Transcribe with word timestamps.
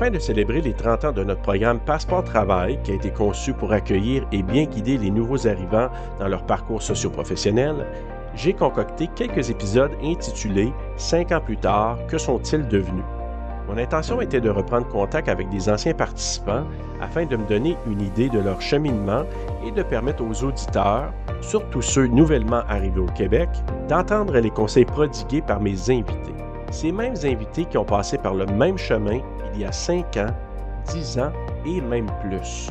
Afin 0.00 0.10
de 0.12 0.20
célébrer 0.20 0.60
les 0.60 0.74
30 0.74 1.06
ans 1.06 1.12
de 1.12 1.24
notre 1.24 1.42
programme 1.42 1.80
Passeport 1.80 2.22
Travail, 2.22 2.78
qui 2.84 2.92
a 2.92 2.94
été 2.94 3.10
conçu 3.10 3.52
pour 3.52 3.72
accueillir 3.72 4.24
et 4.30 4.44
bien 4.44 4.62
guider 4.62 4.96
les 4.96 5.10
nouveaux 5.10 5.48
arrivants 5.48 5.88
dans 6.20 6.28
leur 6.28 6.44
parcours 6.44 6.80
socio-professionnel, 6.80 7.84
j'ai 8.36 8.52
concocté 8.52 9.08
quelques 9.16 9.50
épisodes 9.50 9.90
intitulés 10.04 10.72
Cinq 10.96 11.32
ans 11.32 11.40
plus 11.40 11.56
tard, 11.56 11.98
que 12.06 12.16
sont-ils 12.16 12.68
devenus? 12.68 13.02
Mon 13.66 13.76
intention 13.76 14.20
était 14.20 14.40
de 14.40 14.50
reprendre 14.50 14.86
contact 14.86 15.28
avec 15.28 15.48
des 15.48 15.68
anciens 15.68 15.94
participants 15.94 16.62
afin 17.00 17.26
de 17.26 17.36
me 17.36 17.48
donner 17.48 17.76
une 17.90 18.00
idée 18.00 18.28
de 18.28 18.38
leur 18.38 18.60
cheminement 18.60 19.24
et 19.66 19.72
de 19.72 19.82
permettre 19.82 20.22
aux 20.22 20.44
auditeurs, 20.44 21.12
surtout 21.40 21.82
ceux 21.82 22.06
nouvellement 22.06 22.62
arrivés 22.68 23.00
au 23.00 23.06
Québec, 23.06 23.48
d'entendre 23.88 24.38
les 24.38 24.50
conseils 24.50 24.84
prodigués 24.84 25.42
par 25.42 25.60
mes 25.60 25.90
invités. 25.90 26.34
Ces 26.70 26.92
mêmes 26.92 27.16
invités 27.24 27.64
qui 27.64 27.78
ont 27.78 27.84
passé 27.84 28.16
par 28.16 28.34
le 28.34 28.46
même 28.46 28.78
chemin 28.78 29.20
il 29.58 29.62
y 29.62 29.64
a 29.64 29.72
5 29.72 30.16
ans, 30.18 30.26
10 30.92 31.18
ans 31.18 31.32
et 31.66 31.80
même 31.80 32.06
plus. 32.22 32.68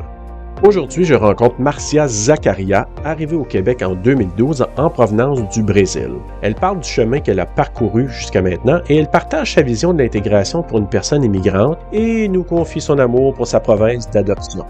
Aujourd'hui, 0.64 1.04
je 1.04 1.14
rencontre 1.14 1.60
Marcia 1.60 2.08
Zakaria, 2.08 2.88
arrivée 3.04 3.36
au 3.36 3.44
Québec 3.44 3.84
en 3.84 3.94
2012 3.94 4.66
en 4.78 4.90
provenance 4.90 5.48
du 5.50 5.62
Brésil. 5.62 6.14
Elle 6.42 6.56
parle 6.56 6.80
du 6.80 6.88
chemin 6.88 7.20
qu'elle 7.20 7.42
a 7.42 7.46
parcouru 7.46 8.08
jusqu'à 8.10 8.42
maintenant 8.42 8.80
et 8.90 8.96
elle 8.96 9.10
partage 9.10 9.54
sa 9.54 9.62
vision 9.62 9.94
de 9.94 10.02
l'intégration 10.02 10.64
pour 10.64 10.80
une 10.80 10.88
personne 10.88 11.24
immigrante 11.24 11.78
et 11.92 12.28
nous 12.30 12.44
confie 12.44 12.82
son 12.82 12.98
amour 13.00 13.34
pour 13.34 13.48
sa 13.48 13.60
province 13.60 14.10
d'adoption. 14.10 14.66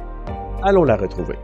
Allons 0.63 0.83
la 0.83 0.97
retrouver. 0.97 1.35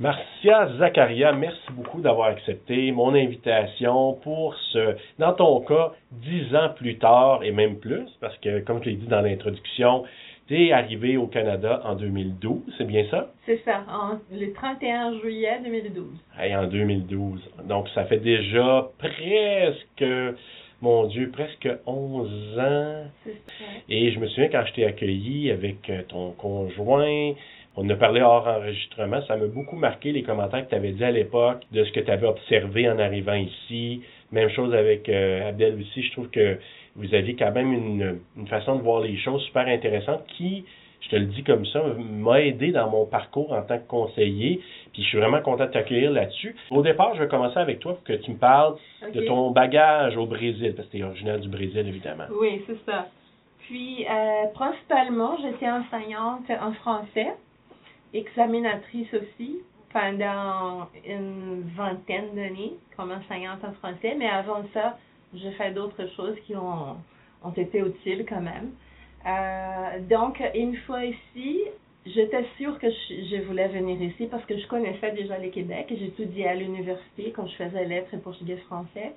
Marcia 0.00 0.76
Zakaria, 0.76 1.32
merci 1.32 1.70
beaucoup 1.70 2.00
d'avoir 2.00 2.26
accepté 2.26 2.90
mon 2.90 3.14
invitation 3.14 4.14
pour 4.24 4.56
ce, 4.72 4.96
dans 5.20 5.32
ton 5.34 5.60
cas, 5.60 5.92
dix 6.10 6.52
ans 6.56 6.70
plus 6.74 6.98
tard 6.98 7.44
et 7.44 7.52
même 7.52 7.78
plus, 7.78 8.08
parce 8.20 8.36
que, 8.38 8.58
comme 8.60 8.82
je 8.82 8.90
l'ai 8.90 8.96
dit 8.96 9.06
dans 9.06 9.20
l'introduction, 9.20 10.02
tu 10.48 10.66
es 10.66 10.72
arrivé 10.72 11.16
au 11.16 11.28
Canada 11.28 11.80
en 11.84 11.94
2012, 11.94 12.74
c'est 12.76 12.88
bien 12.88 13.04
ça? 13.08 13.30
C'est 13.46 13.62
ça, 13.64 13.84
le 14.32 14.52
31 14.52 15.20
juillet 15.20 15.60
2012. 15.62 16.06
en 16.40 16.66
2012. 16.66 17.50
Donc, 17.68 17.88
ça 17.90 18.04
fait 18.06 18.18
déjà 18.18 18.88
presque, 18.98 20.04
mon 20.82 21.06
Dieu, 21.06 21.30
presque 21.30 21.68
11 21.86 22.58
ans. 22.58 23.04
C'est 23.22 23.30
ça. 23.30 23.64
Et 23.88 24.10
je 24.10 24.18
me 24.18 24.26
souviens 24.26 24.48
quand 24.48 24.66
je 24.66 24.72
t'ai 24.72 24.86
accueilli 24.86 25.52
avec 25.52 25.90
ton 26.08 26.32
conjoint, 26.32 27.34
on 27.76 27.88
a 27.90 27.96
parlé 27.96 28.20
hors 28.20 28.46
enregistrement, 28.46 29.20
ça 29.26 29.36
m'a 29.36 29.46
beaucoup 29.46 29.76
marqué 29.76 30.12
les 30.12 30.22
commentaires 30.22 30.64
que 30.64 30.70
tu 30.70 30.76
avais 30.76 30.92
dit 30.92 31.04
à 31.04 31.10
l'époque 31.10 31.62
de 31.72 31.84
ce 31.84 31.92
que 31.92 32.00
tu 32.00 32.10
avais 32.10 32.26
observé 32.26 32.88
en 32.88 32.98
arrivant 32.98 33.34
ici. 33.34 34.02
Même 34.32 34.48
chose 34.50 34.74
avec 34.74 35.08
euh, 35.08 35.48
Abdel 35.48 35.74
aussi, 35.80 36.02
je 36.02 36.12
trouve 36.12 36.28
que 36.30 36.58
vous 36.96 37.12
aviez 37.14 37.34
quand 37.34 37.52
même 37.52 37.72
une, 37.72 38.20
une, 38.36 38.46
façon 38.46 38.76
de 38.76 38.82
voir 38.82 39.00
les 39.00 39.16
choses 39.18 39.42
super 39.42 39.66
intéressante 39.66 40.24
qui, 40.36 40.64
je 41.00 41.08
te 41.08 41.16
le 41.16 41.26
dis 41.26 41.42
comme 41.42 41.66
ça, 41.66 41.82
m'a 41.98 42.40
aidé 42.40 42.70
dans 42.70 42.88
mon 42.88 43.06
parcours 43.06 43.52
en 43.52 43.62
tant 43.62 43.78
que 43.78 43.86
conseiller. 43.86 44.60
Puis 44.92 45.02
je 45.02 45.08
suis 45.08 45.18
vraiment 45.18 45.40
content 45.40 45.66
de 45.66 45.70
t'accueillir 45.70 46.12
là-dessus. 46.12 46.54
Au 46.70 46.82
départ, 46.82 47.14
je 47.16 47.22
vais 47.22 47.28
commencer 47.28 47.58
avec 47.58 47.80
toi 47.80 47.94
pour 47.94 48.04
que 48.04 48.12
tu 48.12 48.30
me 48.30 48.36
parles 48.36 48.76
de 49.12 49.20
ton 49.22 49.50
bagage 49.50 50.16
au 50.16 50.26
Brésil, 50.26 50.72
parce 50.76 50.88
que 50.88 50.92
tu 50.92 50.98
es 51.00 51.02
originaire 51.02 51.40
du 51.40 51.48
Brésil, 51.48 51.86
évidemment. 51.86 52.24
Oui, 52.40 52.62
c'est 52.66 52.78
ça. 52.86 53.08
Puis, 53.66 54.06
euh, 54.08 54.46
principalement, 54.54 55.36
j'étais 55.42 55.70
enseignante 55.70 56.48
en 56.50 56.72
français, 56.74 57.32
examinatrice 58.14 59.12
aussi, 59.12 59.58
pendant 59.92 60.88
une 61.06 61.62
vingtaine 61.76 62.34
d'années 62.34 62.74
comme 62.96 63.12
enseignante 63.12 63.64
en 63.64 63.72
français. 63.74 64.16
Mais 64.18 64.28
avant 64.28 64.64
ça, 64.72 64.98
j'ai 65.34 65.52
fait 65.52 65.70
d'autres 65.72 66.08
choses 66.16 66.36
qui 66.46 66.56
ont, 66.56 66.96
ont 67.42 67.52
été 67.52 67.78
utiles 67.78 68.24
quand 68.28 68.40
même. 68.40 68.72
Euh, 69.26 70.00
donc, 70.08 70.42
une 70.54 70.76
fois 70.78 71.04
ici, 71.04 71.60
j'étais 72.06 72.44
sûre 72.58 72.78
que 72.78 72.88
je, 72.90 73.42
voulais 73.46 73.68
venir 73.68 74.00
ici 74.02 74.26
parce 74.26 74.44
que 74.44 74.58
je 74.58 74.66
connaissais 74.66 75.12
déjà 75.12 75.38
le 75.38 75.48
Québec. 75.50 75.86
J'étudiais 75.96 76.48
à 76.48 76.54
l'université 76.54 77.32
quand 77.34 77.46
je 77.46 77.54
faisais 77.54 77.84
lettres 77.84 78.12
et 78.14 78.18
portugais-français. 78.18 79.12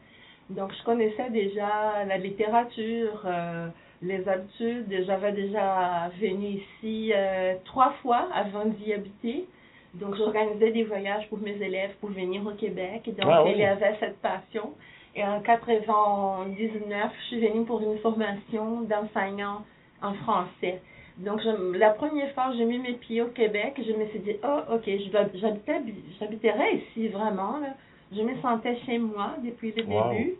Donc, 0.50 0.72
je 0.78 0.84
connaissais 0.84 1.30
déjà 1.32 2.06
la 2.06 2.18
littérature, 2.18 3.22
euh, 3.26 3.68
les 4.02 4.28
habitudes. 4.28 4.86
J'avais 5.06 5.32
déjà 5.32 6.10
venu 6.20 6.62
ici 6.62 7.12
euh, 7.16 7.56
trois 7.66 7.92
fois 8.02 8.28
avant 8.34 8.66
d'y 8.66 8.94
habiter. 8.94 9.46
Donc, 9.94 10.16
j'organisais 10.16 10.72
des 10.72 10.84
voyages 10.84 11.28
pour 11.30 11.40
mes 11.40 11.56
élèves 11.62 11.96
pour 12.00 12.10
venir 12.10 12.46
au 12.46 12.52
Québec. 12.52 13.04
Donc, 13.06 13.30
ah 13.30 13.44
il 13.48 13.58
y 13.58 13.66
avait 13.66 13.96
cette 14.00 14.20
passion. 14.22 14.74
Et 15.16 15.24
en 15.24 15.42
99, 15.42 17.12
je 17.20 17.26
suis 17.26 17.40
venue 17.40 17.66
pour 17.66 17.82
une 17.82 17.98
formation 18.00 18.82
d'enseignant 18.82 19.66
en 20.02 20.14
français. 20.14 20.82
Donc, 21.18 21.42
la 21.74 21.90
première 21.92 22.32
fois 22.34 22.54
j'ai 22.56 22.66
mis 22.66 22.78
mes 22.78 22.94
pieds 22.94 23.24
au 23.24 23.30
Québec, 23.30 23.74
je 23.78 23.92
me 23.94 24.06
suis 24.10 24.20
dit, 24.20 24.36
oh, 24.44 24.76
ok, 24.76 24.84
j'habiterai 24.86 26.76
ici 26.76 27.08
vraiment. 27.08 27.58
Là. 27.58 27.70
Je 28.16 28.22
me 28.22 28.40
sentais 28.42 28.78
chez 28.86 29.00
moi 29.00 29.36
depuis 29.44 29.74
le 29.76 29.84
début. 29.84 30.36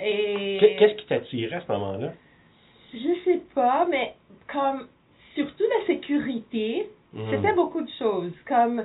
Et... 0.00 0.76
Qu'est-ce 0.78 0.94
qui 0.94 1.06
t'attirait 1.06 1.56
à 1.56 1.60
ce 1.60 1.72
moment-là? 1.72 2.12
Je 2.92 3.24
sais 3.24 3.40
pas, 3.54 3.86
mais 3.90 4.14
comme 4.52 4.86
surtout 5.34 5.64
la 5.78 5.86
sécurité, 5.86 6.88
mhm. 7.12 7.24
c'était 7.30 7.52
beaucoup 7.52 7.82
de 7.82 7.90
choses. 7.98 8.32
Comme 8.46 8.84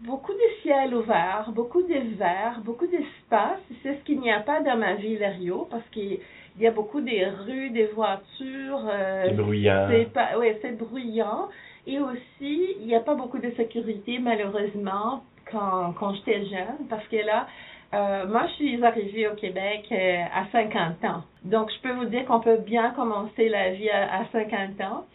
beaucoup 0.00 0.32
de 0.32 0.62
ciel 0.62 0.94
ouvert, 0.94 1.50
beaucoup 1.54 1.82
de 1.82 2.16
verre, 2.16 2.60
beaucoup 2.64 2.86
d'espace. 2.86 3.60
C'est 3.82 3.94
ce 3.94 4.04
qu'il 4.04 4.20
n'y 4.20 4.30
a 4.30 4.40
pas 4.40 4.60
dans 4.60 4.76
ma 4.76 4.94
ville 4.94 5.22
à 5.24 5.30
Rio 5.30 5.66
parce 5.70 5.86
qu'il 5.90 6.18
y 6.58 6.66
a 6.66 6.70
beaucoup 6.70 7.00
de 7.00 7.44
rues, 7.44 7.70
des 7.70 7.86
voitures. 7.86 8.84
Euh, 8.88 9.24
c'est 9.28 9.36
bruyant. 9.36 9.86
C'est 9.90 10.12
pas, 10.12 10.38
ouais, 10.38 10.58
c'est 10.62 10.76
bruyant. 10.76 11.48
Et 11.86 12.00
aussi, 12.00 12.74
il 12.80 12.86
n'y 12.86 12.94
a 12.94 13.00
pas 13.00 13.14
beaucoup 13.14 13.38
de 13.38 13.50
sécurité 13.52 14.18
malheureusement 14.18 15.22
quand, 15.50 15.92
quand 15.98 16.14
j'étais 16.14 16.44
jeune 16.46 16.88
parce 16.90 17.06
que 17.08 17.24
là, 17.24 17.46
euh, 17.94 18.26
moi, 18.26 18.46
je 18.48 18.52
suis 18.54 18.84
arrivée 18.84 19.28
au 19.28 19.34
Québec 19.34 19.86
euh, 19.92 20.22
à 20.34 20.46
50 20.50 21.04
ans. 21.04 21.22
Donc, 21.44 21.70
je 21.70 21.80
peux 21.80 21.92
vous 21.92 22.06
dire 22.06 22.24
qu'on 22.24 22.40
peut 22.40 22.58
bien 22.58 22.90
commencer 22.90 23.48
la 23.48 23.72
vie 23.72 23.90
à, 23.90 24.20
à 24.20 24.26
50 24.32 24.80
ans. 24.80 25.06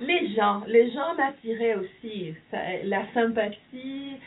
Les 0.00 0.34
gens, 0.34 0.62
les 0.66 0.90
gens 0.90 1.14
m'attiraient 1.16 1.74
aussi. 1.76 2.34
la 2.84 3.02
sympathie, 3.14 4.18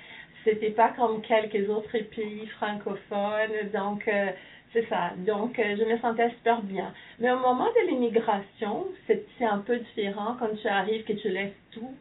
c'était 0.44 0.72
pas 0.72 0.90
comme 0.90 1.22
quelques 1.22 1.70
autres 1.70 1.98
pays 2.16 2.48
francophones. 2.58 3.70
Donc, 3.74 4.08
euh, 4.08 4.32
c'est 4.74 4.88
ça. 4.88 5.12
Donc, 5.18 5.58
euh, 5.58 5.76
je 5.78 5.84
me 5.84 5.98
sentais 6.00 6.30
super 6.30 6.62
bien. 6.62 6.94
Mais 7.20 7.32
au 7.32 7.40
moment 7.40 7.66
de 7.68 7.90
l'immigration, 7.90 8.88
c'est 9.08 9.26
un 9.42 9.60
peu 9.60 9.78
différent 9.78 10.36
quand 10.40 10.56
tu 10.62 10.68
arrives, 10.68 11.04
que 11.04 11.14
tu 11.14 11.30
laisses 11.30 11.56
tout, 11.72 11.94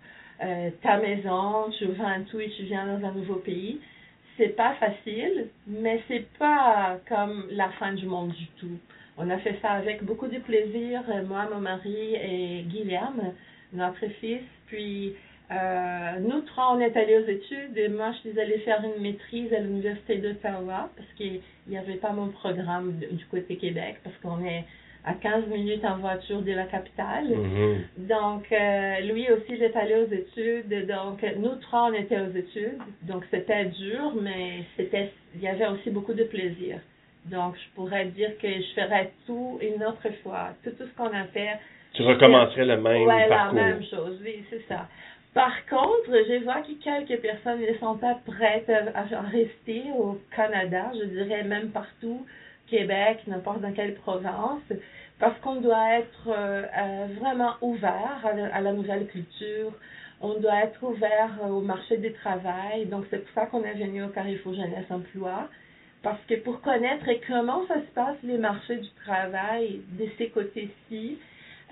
euh, 0.43 0.71
ta 0.83 0.99
maison, 0.99 1.71
tu 1.79 1.87
vends 1.87 2.23
tout 2.31 2.41
et 2.41 2.51
tu 2.51 2.65
viens 2.65 2.87
dans 2.87 3.07
un 3.07 3.13
nouveau 3.13 3.37
pays. 3.37 3.81
C'est 4.39 4.57
pas 4.57 4.75
facile, 4.75 5.49
mais 5.67 6.01
c'est 6.09 6.27
pas 6.39 6.99
comme 7.09 7.47
la 7.51 7.69
fin 7.71 7.93
du 7.93 8.07
monde 8.07 8.31
du 8.31 8.47
tout. 8.59 8.79
On 9.19 9.29
a 9.31 9.39
fait 9.39 9.59
ça 9.61 9.73
avec 9.73 10.05
beaucoup 10.05 10.29
de 10.29 10.39
plaisir, 10.39 11.03
moi, 11.29 11.49
mon 11.53 11.61
mari 11.61 12.15
et 12.15 12.63
Guillaume 12.63 13.33
notre 13.73 14.07
fils. 14.21 14.43
Puis, 14.67 15.15
euh, 15.51 16.19
nous 16.21 16.41
trois, 16.43 16.75
on 16.75 16.81
est 16.81 16.97
allés 16.97 17.19
aux 17.19 17.29
études 17.29 17.77
et 17.77 17.89
moi, 17.89 18.13
je 18.13 18.31
suis 18.31 18.41
allée 18.41 18.59
faire 18.59 18.83
une 18.85 19.03
maîtrise 19.03 19.53
à 19.53 19.61
l'Université 19.61 20.17
d'Ottawa 20.19 20.91
parce 20.97 21.09
qu'il 21.17 21.41
n'y 21.67 21.79
avait 21.79 21.97
pas 21.97 22.13
mon 22.13 22.29
programme 22.29 22.99
du 22.99 23.25
côté 23.27 23.57
Québec 23.57 23.97
parce 24.05 24.17
qu'on 24.19 24.45
est 24.45 24.65
à 25.09 25.15
15 25.15 25.47
minutes 25.47 25.85
en 25.85 25.97
voiture 25.99 26.43
de 26.43 26.53
la 26.53 26.65
capitale. 26.65 27.27
Mm-hmm. 27.27 28.07
Donc, 28.09 28.45
euh, 28.53 29.01
lui 29.13 29.31
aussi, 29.31 29.51
il 29.51 29.63
est 29.63 29.77
allé 29.77 29.95
aux 29.95 30.13
études. 30.13 30.87
Donc, 30.87 31.25
nous 31.39 31.57
trois, 31.57 31.91
on 31.91 31.95
était 31.95 32.21
aux 32.21 32.37
études. 32.37 32.79
Donc, 33.03 33.25
c'était 33.31 33.67
dur, 33.67 34.13
mais 34.21 34.65
c'était, 34.77 35.11
il 35.35 35.43
y 35.43 35.49
avait 35.49 35.67
aussi 35.69 35.91
beaucoup 35.91 36.15
de 36.15 36.25
plaisir. 36.25 36.79
Donc, 37.25 37.55
je 37.57 37.75
pourrais 37.75 38.07
dire 38.07 38.31
que 38.41 38.49
je 38.49 38.81
ferais 38.81 39.13
tout 39.27 39.59
une 39.63 39.83
autre 39.85 40.09
fois. 40.23 40.51
Tout, 40.63 40.71
tout 40.71 40.85
ce 40.85 40.97
qu'on 40.97 41.15
a 41.15 41.25
fait, 41.25 41.59
tu 41.95 42.03
recommencerais 42.03 42.65
le 42.65 42.77
même 42.81 43.07
ouais, 43.07 43.29
parcours. 43.29 43.57
la 43.57 43.65
même 43.65 43.85
chose, 43.85 44.21
oui, 44.23 44.45
c'est 44.51 44.63
ça. 44.69 44.89
Par 45.35 45.53
contre, 45.67 46.11
je 46.29 46.43
vois 46.45 46.63
que 46.63 46.73
quelques 46.83 47.21
personnes 47.21 47.61
ne 47.61 47.75
sont 47.79 47.97
pas 47.97 48.19
prêtes 48.27 48.71
à, 48.71 49.21
rester 49.23 49.85
au 49.97 50.19
Canada, 50.35 50.91
je 50.99 51.05
dirais 51.05 51.45
même 51.45 51.71
partout, 51.71 52.27
Québec, 52.71 53.23
n'importe 53.27 53.61
dans 53.61 53.73
quelle 53.73 53.95
province, 53.95 54.63
parce 55.19 55.39
qu'on 55.41 55.61
doit 55.61 55.99
être 55.99 56.29
euh, 56.29 56.63
euh, 56.77 57.07
vraiment 57.21 57.55
ouvert 57.61 58.25
à 58.25 58.61
la, 58.61 58.73
nouvelle 58.73 59.07
culture, 59.07 59.73
on 60.21 60.35
doit 60.41 60.65
être 60.65 60.83
ouvert 60.83 61.39
au 61.49 61.61
marché 61.61 61.97
du 61.97 62.13
travail. 62.13 62.87
Donc, 62.87 63.05
c'est 63.11 63.25
pour 63.25 63.35
ça 63.35 63.47
qu'on 63.47 63.65
est 63.65 63.75
venu 63.75 64.05
au 64.05 64.09
Carrefour 64.09 64.55
Jeunesse 64.55 64.91
Emploi. 64.91 65.49
Parce 66.03 66.21
que 66.29 66.35
pour 66.35 66.61
connaître 66.61 67.07
comment 67.27 67.67
ça 67.67 67.75
se 67.75 67.95
passe 67.95 68.17
les 68.23 68.39
marchés 68.39 68.77
du 68.77 68.89
travail 69.05 69.81
de 69.99 70.07
ces 70.17 70.29
côtés-ci, 70.29 71.19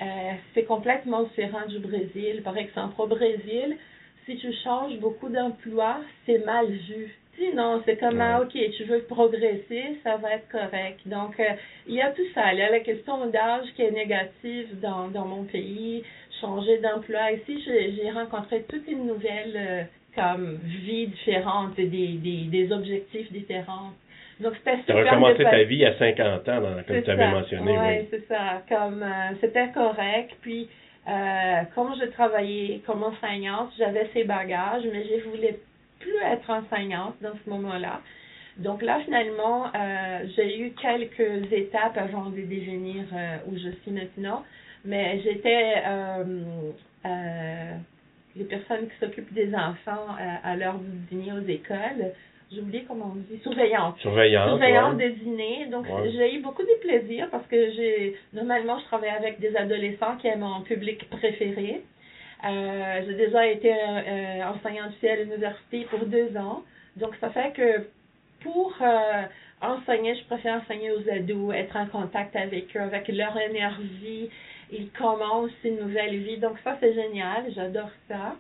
euh, 0.00 0.32
c'est 0.52 0.64
complètement 0.64 1.22
différent 1.25 1.66
du 1.69 1.78
Brésil. 1.78 2.42
Par 2.42 2.56
exemple, 2.56 2.94
au 3.00 3.06
Brésil, 3.06 3.76
si 4.25 4.37
tu 4.37 4.52
changes 4.64 4.99
beaucoup 4.99 5.28
d'emplois, 5.28 6.00
c'est 6.26 6.44
mal 6.44 6.66
vu. 6.66 7.16
Sinon, 7.38 7.82
c'est 7.84 7.98
comme, 7.98 8.20
ah, 8.20 8.40
ok, 8.40 8.58
tu 8.76 8.84
veux 8.84 9.00
progresser, 9.02 9.98
ça 10.02 10.16
va 10.16 10.34
être 10.34 10.48
correct. 10.48 11.00
Donc, 11.06 11.38
euh, 11.38 11.44
il 11.86 11.94
y 11.94 12.00
a 12.00 12.10
tout 12.10 12.26
ça. 12.34 12.52
Il 12.52 12.58
y 12.58 12.62
a 12.62 12.70
la 12.70 12.80
question 12.80 13.26
d'âge 13.26 13.66
qui 13.74 13.82
est 13.82 13.90
négative 13.90 14.80
dans, 14.80 15.08
dans 15.08 15.26
mon 15.26 15.44
pays, 15.44 16.02
changer 16.40 16.78
d'emploi. 16.78 17.32
Ici, 17.32 17.62
j'ai 17.66 18.10
rencontré 18.10 18.62
toute 18.68 18.88
une 18.88 19.06
nouvelle 19.06 19.52
euh, 19.54 19.82
comme 20.14 20.58
vie 20.64 21.08
différente, 21.08 21.76
des, 21.76 21.86
des, 21.86 22.44
des 22.50 22.72
objectifs 22.72 23.30
différents. 23.30 23.92
Donc, 24.40 24.54
c'était 24.56 24.78
super. 24.78 24.96
Tu 24.96 25.02
as 25.02 25.10
recommencé 25.10 25.44
ta 25.44 25.62
vie 25.64 25.84
à 25.84 25.98
50 25.98 26.48
ans, 26.48 26.62
comme 26.86 27.02
tu 27.02 27.10
avais 27.10 27.30
mentionné. 27.30 27.78
Ouais, 27.78 28.00
oui, 28.00 28.08
c'est 28.10 28.28
ça. 28.28 28.62
Comme, 28.68 29.02
euh, 29.02 29.34
c'était 29.40 29.68
correct. 29.72 30.32
Puis, 30.42 30.68
euh, 31.08 31.62
comme 31.74 31.94
je 32.00 32.06
travaillais 32.06 32.80
comme 32.86 33.02
enseignante, 33.02 33.70
j'avais 33.78 34.08
ces 34.12 34.24
bagages, 34.24 34.82
mais 34.92 35.04
je 35.04 35.28
voulais 35.28 35.58
plus 36.00 36.16
être 36.25 36.50
enseignante 36.50 37.14
dans 37.20 37.34
ce 37.44 37.50
moment-là. 37.50 38.00
Donc 38.58 38.82
là, 38.82 39.00
finalement, 39.04 39.66
euh, 39.66 40.20
j'ai 40.34 40.58
eu 40.58 40.72
quelques 40.81 41.52
étapes 41.52 41.98
avant 41.98 42.31
de 42.31 42.40
devenir 42.40 43.04
euh, 43.12 43.37
où 43.48 43.56
je 43.56 43.70
suis 43.82 43.90
maintenant, 43.90 44.44
mais 44.84 45.20
j'étais 45.20 45.75
euh, 45.87 46.25
les 48.34 48.44
personnes 48.44 48.88
qui 48.88 48.98
s'occupent 48.98 49.32
des 49.34 49.54
enfants 49.54 50.06
à 50.43 50.56
l'heure 50.56 50.78
du 50.78 50.90
dîner 51.10 51.32
aux 51.32 51.46
écoles. 51.46 52.12
J'ai 52.50 52.60
oublié 52.60 52.84
comment 52.87 53.12
on 53.12 53.16
dit, 53.16 53.40
surveillante. 53.42 53.99
Surveillante. 53.99 54.50
Surveillante 54.50 54.96
des 54.99 55.10
dîners. 55.10 55.66
Donc, 55.66 55.87
j'ai 56.12 56.37
eu 56.37 56.40
beaucoup 56.40 56.62
de 56.62 56.81
plaisir 56.81 57.28
parce 57.31 57.46
que 57.49 57.70
j'ai, 57.72 58.16
normalement, 58.32 58.78
je 58.78 58.84
travaille 58.84 59.10
avec 59.10 59.40
des 59.40 59.54
adolescents 59.56 60.16
qui 60.16 60.28
est 60.28 60.37
mon 60.37 60.62
public 60.62 61.10
préféré. 61.10 61.82
Euh, 62.44 63.02
j'ai 63.06 63.14
déjà 63.14 63.46
été 63.46 63.72
euh, 63.72 64.44
enseignante 64.44 64.92
à 65.02 65.16
l'université 65.16 65.86
pour 65.90 66.00
deux 66.06 66.36
ans. 66.36 66.62
Donc, 66.96 67.14
ça 67.20 67.30
fait 67.30 67.52
que 67.52 67.86
pour 68.40 68.74
euh, 68.80 69.22
enseigner, 69.60 70.14
je 70.14 70.24
préfère 70.24 70.60
enseigner 70.62 70.92
aux 70.92 71.08
ados, 71.10 71.54
être 71.54 71.76
en 71.76 71.86
contact 71.86 72.36
avec 72.36 72.76
eux, 72.76 72.80
avec 72.80 73.08
leur 73.08 73.36
énergie. 73.38 74.30
Ils 74.70 74.90
commencent 74.90 75.50
une 75.64 75.80
nouvelle 75.80 76.16
vie. 76.18 76.38
Donc, 76.38 76.58
ça, 76.62 76.76
c'est 76.80 76.94
génial. 76.94 77.44
J'adore 77.54 77.90
ça. 78.08 78.36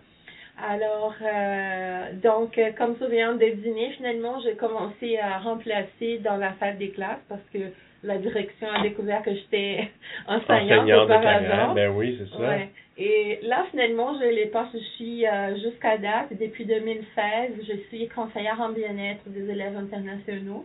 Alors, 0.62 1.14
euh, 1.22 2.12
donc, 2.22 2.58
comme 2.78 2.96
surveillante 2.96 3.38
des 3.38 3.52
dîners, 3.52 3.92
finalement, 3.96 4.40
j'ai 4.40 4.54
commencé 4.54 5.18
à 5.18 5.38
remplacer 5.38 6.18
dans 6.24 6.36
la 6.36 6.54
salle 6.58 6.78
des 6.78 6.90
classes 6.90 7.20
parce 7.28 7.44
que 7.52 7.58
la 8.02 8.18
direction 8.18 8.68
a 8.70 8.82
découvert 8.82 9.22
que 9.22 9.34
j'étais 9.34 9.90
enseignante, 10.28 10.88
auparavant. 10.88 11.74
Ben 11.74 11.90
oui, 11.90 12.18
c'est 12.18 12.36
ça. 12.36 12.58
Et 12.98 13.40
là, 13.42 13.66
finalement, 13.70 14.18
je 14.18 14.24
les 14.24 14.46
passe 14.46 14.74
aussi 14.74 15.26
euh, 15.26 15.56
jusqu'à 15.56 15.98
date. 15.98 16.28
Depuis 16.40 16.64
2016, 16.64 17.52
je 17.68 17.76
suis 17.88 18.08
conseillère 18.08 18.58
en 18.60 18.70
bien-être 18.70 19.28
des 19.28 19.50
élèves 19.50 19.76
internationaux 19.76 20.64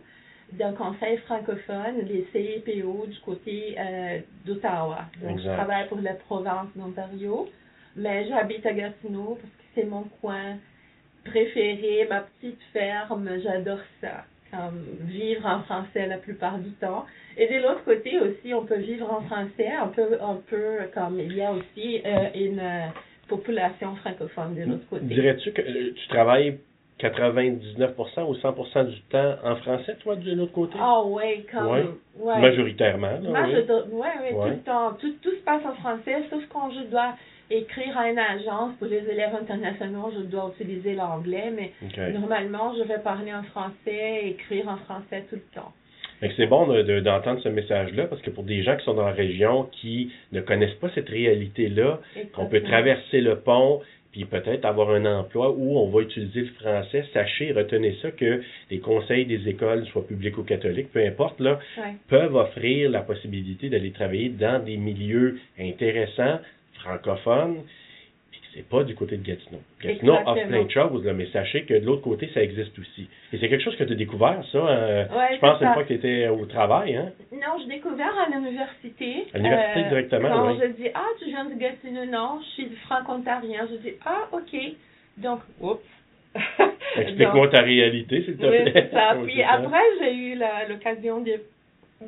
d'un 0.52 0.72
conseil 0.72 1.18
francophone, 1.18 2.06
les 2.08 2.26
CEPO 2.32 3.06
du 3.06 3.18
côté 3.20 3.74
euh, 3.78 4.18
d'Ottawa. 4.46 5.04
Donc, 5.22 5.38
je 5.38 5.48
travaille 5.48 5.88
pour 5.88 5.98
la 6.00 6.14
province 6.14 6.68
d'Ontario, 6.76 7.48
mais 7.96 8.26
j'habite 8.28 8.64
à 8.66 8.72
Gatineau 8.72 9.38
parce 9.40 9.54
que 9.54 9.61
c'est 9.74 9.84
mon 9.84 10.04
coin 10.20 10.56
préféré, 11.24 12.06
ma 12.08 12.20
petite 12.20 12.60
ferme, 12.72 13.28
j'adore 13.42 13.80
ça 14.00 14.24
comme 14.52 14.84
vivre 15.06 15.46
en 15.46 15.62
français 15.62 16.06
la 16.06 16.18
plupart 16.18 16.58
du 16.58 16.70
temps. 16.72 17.06
Et 17.38 17.48
de 17.48 17.62
l'autre 17.62 17.84
côté 17.84 18.18
aussi, 18.20 18.52
on 18.52 18.64
peut 18.64 18.78
vivre 18.78 19.10
en 19.10 19.22
français, 19.22 19.70
on 19.82 19.88
peut, 19.88 20.18
on 20.20 20.36
peut 20.36 20.78
comme 20.94 21.18
il 21.18 21.34
y 21.34 21.42
a 21.42 21.52
aussi 21.52 22.02
euh, 22.04 22.26
une 22.34 22.60
euh, 22.60 22.86
population 23.28 23.96
francophone 23.96 24.54
de 24.54 24.64
l'autre 24.64 24.86
côté. 24.90 25.06
Dirais-tu 25.06 25.52
que 25.52 25.62
euh, 25.62 25.94
tu 25.94 26.08
travailles 26.08 26.58
99% 27.00 28.28
ou 28.28 28.34
100% 28.34 28.90
du 28.90 29.00
temps 29.02 29.36
en 29.42 29.56
français, 29.56 29.96
toi, 30.02 30.16
de 30.16 30.32
l'autre 30.32 30.52
côté? 30.52 30.74
Ah 30.78 31.00
oui, 31.04 31.44
comme... 31.50 31.96
Ouais. 32.18 32.40
Majoritairement. 32.40 33.18
Là, 33.22 33.46
oui, 33.48 34.08
oui, 34.22 34.30
tout 34.30 34.48
le 34.48 34.58
temps. 34.58 34.92
Tout, 35.00 35.12
tout 35.22 35.30
se 35.30 35.42
passe 35.44 35.64
en 35.64 35.74
français, 35.76 36.24
sauf 36.30 36.42
quand 36.52 36.70
je 36.70 36.90
dois 36.90 37.14
écrire 37.56 37.96
à 37.96 38.10
une 38.10 38.18
agence 38.18 38.74
pour 38.78 38.88
les 38.88 39.08
élèves 39.08 39.34
internationaux, 39.34 40.12
je 40.14 40.22
dois 40.22 40.52
utiliser 40.58 40.94
l'anglais, 40.94 41.52
mais 41.54 41.72
normalement, 42.12 42.74
je 42.76 42.82
vais 42.82 42.98
parler 42.98 43.32
en 43.32 43.42
français, 43.44 44.28
écrire 44.28 44.68
en 44.68 44.76
français 44.78 45.24
tout 45.28 45.36
le 45.36 45.54
temps. 45.54 45.72
C'est 46.36 46.46
bon 46.46 46.66
d'entendre 47.00 47.40
ce 47.40 47.48
message-là 47.48 48.06
parce 48.06 48.22
que 48.22 48.30
pour 48.30 48.44
des 48.44 48.62
gens 48.62 48.76
qui 48.76 48.84
sont 48.84 48.94
dans 48.94 49.06
la 49.06 49.12
région 49.12 49.68
qui 49.72 50.12
ne 50.30 50.40
connaissent 50.40 50.74
pas 50.74 50.88
cette 50.94 51.08
réalité-là, 51.08 51.98
qu'on 52.32 52.46
peut 52.46 52.62
traverser 52.62 53.20
le 53.20 53.40
pont 53.40 53.80
puis 54.12 54.26
peut-être 54.26 54.66
avoir 54.66 54.90
un 54.90 55.06
emploi 55.06 55.50
où 55.50 55.78
on 55.78 55.88
va 55.88 56.02
utiliser 56.02 56.42
le 56.42 56.50
français, 56.60 57.04
sachez, 57.14 57.52
retenez 57.52 57.96
ça 58.02 58.10
que 58.10 58.42
les 58.70 58.78
conseils 58.78 59.24
des 59.24 59.48
écoles, 59.48 59.86
soit 59.86 60.06
publics 60.06 60.36
ou 60.36 60.42
catholiques, 60.44 60.92
peu 60.92 61.04
importe, 61.04 61.40
là, 61.40 61.58
peuvent 62.08 62.36
offrir 62.36 62.90
la 62.90 63.00
possibilité 63.00 63.70
d'aller 63.70 63.90
travailler 63.90 64.28
dans 64.28 64.62
des 64.62 64.76
milieux 64.76 65.38
intéressants, 65.58 66.40
francophone, 66.82 67.62
c'est 68.54 68.68
pas 68.68 68.84
du 68.84 68.94
côté 68.94 69.16
de 69.16 69.26
Gatineau. 69.26 69.60
Gatineau 69.82 70.14
offre 70.26 70.46
plein 70.46 70.64
de 70.64 70.70
choses, 70.70 71.04
là, 71.04 71.12
mais 71.14 71.26
sachez 71.32 71.62
que 71.62 71.74
de 71.74 71.86
l'autre 71.86 72.02
côté, 72.02 72.30
ça 72.34 72.42
existe 72.42 72.78
aussi. 72.78 73.08
Et 73.32 73.38
c'est 73.38 73.48
quelque 73.48 73.64
chose 73.64 73.76
que 73.76 73.84
tu 73.84 73.92
as 73.92 73.96
découvert, 73.96 74.42
ça. 74.52 74.58
Euh, 74.58 75.04
je 75.32 75.38
pense 75.38 75.60
une 75.60 75.72
fois 75.72 75.82
que 75.84 75.88
tu 75.88 75.94
étais 75.94 76.28
au 76.28 76.44
travail, 76.46 76.96
hein? 76.96 77.12
Non, 77.32 77.58
j'ai 77.60 77.74
découvert 77.76 78.12
à 78.18 78.28
l'université. 78.30 79.26
À 79.32 79.38
l'université 79.38 79.80
euh, 79.80 79.88
directement, 79.88 80.28
Quand 80.28 80.58
je 80.60 80.66
dis, 80.66 80.88
ah, 80.94 81.08
tu 81.18 81.26
viens 81.26 81.46
de 81.46 81.54
Gatineau, 81.54 82.04
non, 82.04 82.40
je 82.42 82.62
suis 82.62 82.68
franco-ontarien. 82.86 83.66
Je 83.70 83.76
dis, 83.76 83.94
ah, 84.04 84.28
OK. 84.32 84.56
Donc, 85.18 85.40
oups. 85.60 85.80
Explique-moi 86.96 87.48
ta 87.50 87.62
réalité, 87.62 88.22
s'il 88.22 88.36
te 88.36 88.46
plaît. 88.46 88.90
Ça. 88.92 89.16
Puis 89.24 89.42
après, 89.42 89.82
j'ai 90.00 90.14
eu 90.14 90.38
l'occasion 90.68 91.20
de 91.20 91.40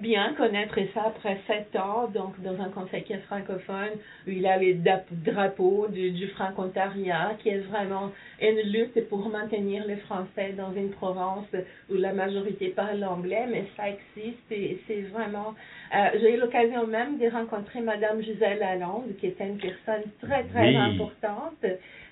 bien 0.00 0.35
connaître 0.35 0.79
ça 0.93 1.05
après 1.06 1.41
sept 1.46 1.75
ans, 1.76 2.08
donc 2.08 2.41
dans 2.41 2.61
un 2.61 2.69
conseil 2.69 3.02
qui 3.05 3.12
est 3.12 3.19
francophone, 3.26 3.93
où 4.26 4.31
il 4.31 4.46
a 4.46 4.56
les 4.56 4.75
drapeaux 4.75 5.88
du, 5.88 6.11
du 6.11 6.29
franco-ontarien, 6.29 7.37
qui 7.41 7.49
est 7.50 7.58
vraiment 7.58 8.12
une 8.41 8.61
lutte 8.70 9.08
pour 9.08 9.29
maintenir 9.29 9.85
les 9.87 9.96
Français 9.96 10.52
dans 10.56 10.73
une 10.75 10.91
province 10.91 11.46
où 11.91 11.94
la 11.94 12.12
majorité 12.12 12.69
parle 12.69 12.99
l'anglais, 12.99 13.46
mais 13.50 13.64
ça 13.76 13.85
existe 13.88 14.50
et 14.50 14.81
c'est 14.87 15.02
vraiment... 15.02 15.55
Euh, 15.94 16.19
j'ai 16.20 16.35
eu 16.35 16.38
l'occasion 16.38 16.87
même 16.87 17.19
de 17.19 17.29
rencontrer 17.31 17.81
Madame 17.81 18.20
Gisèle 18.23 18.58
Lalonde, 18.58 19.14
qui 19.20 19.29
était 19.29 19.46
une 19.46 19.58
personne 19.58 20.02
très, 20.23 20.43
très 20.44 20.75
importante. 20.75 21.64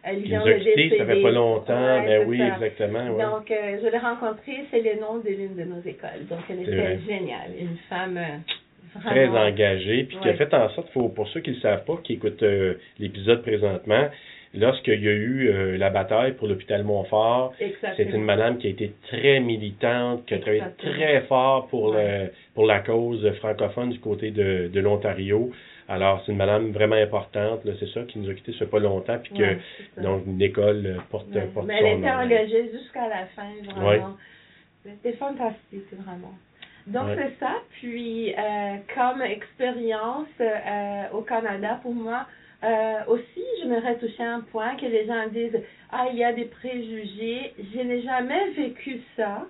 Elle 0.05 0.21
vient 0.21 0.45
de 0.45 0.53
décéder. 0.53 0.99
Ça 0.99 1.07
fait 1.07 1.23
pas 1.23 1.31
longtemps, 1.31 2.03
mais 2.05 2.25
oui, 2.25 2.41
exactement. 2.41 3.05
Donc, 3.07 3.51
euh, 3.51 3.79
je 3.83 3.89
l'ai 3.89 3.99
rencontrée, 3.99 4.65
c'est 4.71 4.81
le 4.81 5.01
nom 5.01 5.19
de 5.19 5.29
l'une 5.29 5.57
de 5.57 5.65
nos 5.65 5.81
écoles. 5.81 6.27
Donc, 6.29 6.41
elle 6.49 6.61
était 6.61 6.99
géniale. 7.07 7.51
Une 7.59 7.77
femme 7.89 8.17
euh, 8.17 9.01
très 9.01 9.29
engagée, 9.29 10.05
puis 10.05 10.19
qui 10.19 10.29
a 10.29 10.35
fait 10.35 10.53
en 10.55 10.69
sorte, 10.71 10.91
faut, 10.91 11.09
pour 11.09 11.29
ceux 11.29 11.41
qui 11.41 11.51
ne 11.51 11.57
le 11.57 11.61
savent 11.61 11.85
pas, 11.85 11.99
qui 12.03 12.15
écoutent 12.15 12.43
euh, 12.43 12.75
l'épisode 12.99 13.43
présentement, 13.43 14.09
lorsqu'il 14.55 15.03
y 15.03 15.09
a 15.09 15.13
eu 15.13 15.77
la 15.77 15.91
bataille 15.91 16.33
pour 16.33 16.49
l'hôpital 16.49 16.85
Montfort, 16.85 17.55
c'est 17.97 18.05
une 18.05 18.25
madame 18.25 18.59
qui 18.59 18.67
a 18.67 18.71
été 18.71 18.93
très 19.09 19.41
militante, 19.41 20.25
qui 20.27 20.35
a 20.35 20.39
travaillé 20.39 20.63
très 20.79 21.23
fort 21.23 21.69
pour, 21.69 21.95
le, 21.95 22.31
pour 22.55 22.67
la 22.67 22.81
cause 22.81 23.31
francophone 23.39 23.91
du 23.91 24.01
côté 24.01 24.31
de, 24.31 24.69
de 24.73 24.81
l'Ontario. 24.81 25.51
Alors, 25.89 26.23
c'est 26.25 26.33
une 26.33 26.39
madame 26.39 26.71
vraiment 26.71 26.97
importante, 26.97 27.61
c'est 27.79 27.89
ça, 27.89 28.03
qui 28.05 28.19
nous 28.19 28.31
a 28.31 28.35
quittés 28.35 28.53
ce 28.53 28.65
pas 28.65 28.79
longtemps, 28.79 29.19
puis 29.23 29.35
que, 29.35 30.01
donc, 30.01 30.23
une 30.27 30.41
école 30.41 31.03
porte, 31.11 31.27
porte 31.53 31.67
Mais 31.67 31.81
elle 31.83 31.99
était 31.99 32.11
engagée 32.11 32.71
jusqu'à 32.73 33.09
la 33.09 33.27
fin, 33.27 33.51
vraiment. 33.75 34.17
C'était 34.85 35.17
fantastique, 35.17 35.87
vraiment. 35.99 36.35
Donc, 36.87 37.09
c'est 37.17 37.39
ça. 37.39 37.57
Puis, 37.73 38.33
euh, 38.33 38.77
comme 38.95 39.23
expérience 39.23 40.29
euh, 40.41 41.03
au 41.13 41.23
Canada, 41.23 41.79
pour 41.83 41.95
moi, 41.95 42.27
euh, 42.65 43.01
aussi, 43.09 43.45
j'aimerais 43.61 43.99
toucher 43.99 44.23
un 44.23 44.41
point 44.41 44.77
que 44.77 44.87
les 44.87 45.07
gens 45.07 45.27
disent 45.29 45.61
Ah, 45.91 46.07
il 46.11 46.19
y 46.19 46.25
a 46.25 46.33
des 46.33 46.45
préjugés. 46.45 47.55
Je 47.59 47.81
n'ai 47.81 48.03
jamais 48.03 48.51
vécu 48.51 49.01
ça. 49.17 49.47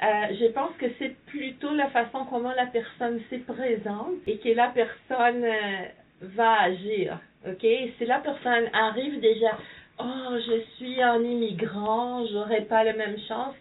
Euh, 0.00 0.06
je 0.40 0.46
pense 0.52 0.70
que 0.78 0.86
c'est 0.98 1.16
plutôt 1.26 1.74
la 1.74 1.88
façon 1.90 2.24
comment 2.30 2.52
la 2.52 2.66
personne 2.66 3.20
se 3.28 3.34
présente 3.36 4.14
et 4.28 4.38
que 4.38 4.50
la 4.50 4.68
personne 4.68 5.44
euh, 5.44 5.84
va 6.22 6.62
agir. 6.62 7.18
OK? 7.46 7.66
Si 7.98 8.04
la 8.06 8.20
personne 8.20 8.70
arrive 8.72 9.18
déjà, 9.20 9.58
oh, 9.98 10.36
je 10.46 10.60
suis 10.76 11.02
un 11.02 11.20
immigrant, 11.24 12.24
j'aurai 12.26 12.62
pas 12.62 12.84
la 12.84 12.92
même 12.92 13.18
chance, 13.26 13.54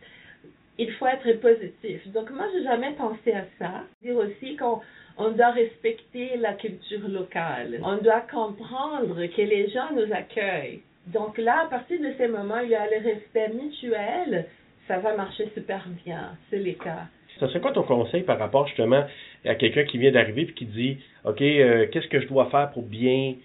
il 0.77 0.91
faut 0.93 1.07
être 1.07 1.31
positif. 1.39 2.07
Donc, 2.09 2.29
moi, 2.29 2.45
j'ai 2.53 2.63
jamais 2.63 2.91
pensé 2.91 3.33
à 3.33 3.45
ça. 3.57 3.83
Dire 4.03 4.17
aussi 4.17 4.55
qu'on 4.57 4.79
on 5.17 5.31
doit 5.31 5.51
respecter 5.51 6.37
la 6.37 6.53
culture 6.53 7.07
locale. 7.07 7.79
On 7.83 7.97
doit 7.97 8.21
comprendre 8.31 9.25
que 9.25 9.41
les 9.41 9.69
gens 9.69 9.91
nous 9.95 10.13
accueillent. 10.13 10.81
Donc 11.07 11.37
là, 11.37 11.63
à 11.63 11.67
partir 11.67 11.99
de 11.99 12.13
ces 12.17 12.27
moments, 12.27 12.59
il 12.59 12.69
y 12.69 12.75
a 12.75 12.85
le 12.85 13.03
respect 13.03 13.49
mutuel 13.53 14.45
ça 14.87 14.99
va 14.99 15.15
marcher 15.15 15.49
super 15.53 15.85
bien. 16.05 16.31
C'est 16.49 16.59
les 16.59 16.75
cas. 16.75 17.07
Ça 17.39 17.47
serait 17.47 17.59
quoi 17.59 17.71
ton 17.71 17.83
conseil 17.83 18.23
par 18.23 18.39
rapport 18.39 18.67
justement 18.67 19.03
à 19.45 19.55
quelqu'un 19.55 19.83
qui 19.83 19.97
vient 19.97 20.11
d'arriver 20.11 20.43
et 20.43 20.53
qui 20.53 20.65
dit 20.65 20.97
OK, 21.23 21.41
euh, 21.41 21.87
qu'est-ce 21.91 22.07
que 22.07 22.19
je 22.19 22.27
dois 22.27 22.49
faire 22.49 22.71
pour 22.71 22.83
bien 22.83 23.35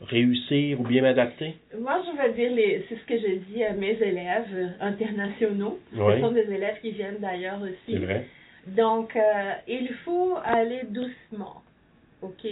réussir 0.00 0.80
ou 0.80 0.84
bien 0.84 1.02
m'adapter? 1.02 1.54
Moi, 1.78 2.00
je 2.06 2.16
vais 2.16 2.32
dire, 2.32 2.54
les, 2.54 2.86
c'est 2.88 2.96
ce 2.96 3.04
que 3.04 3.18
je 3.18 3.34
dis 3.52 3.62
à 3.64 3.72
mes 3.72 3.96
élèves 4.00 4.72
internationaux. 4.80 5.78
Ce 5.92 6.20
sont 6.20 6.32
des 6.32 6.50
élèves 6.52 6.80
qui 6.80 6.92
viennent 6.92 7.18
d'ailleurs 7.18 7.60
aussi. 7.62 7.92
C'est 7.92 7.98
vrai. 7.98 8.26
Donc, 8.66 9.14
euh, 9.14 9.52
il 9.68 9.92
faut 10.04 10.36
aller 10.44 10.82
doucement, 10.84 11.62
OK? 12.22 12.46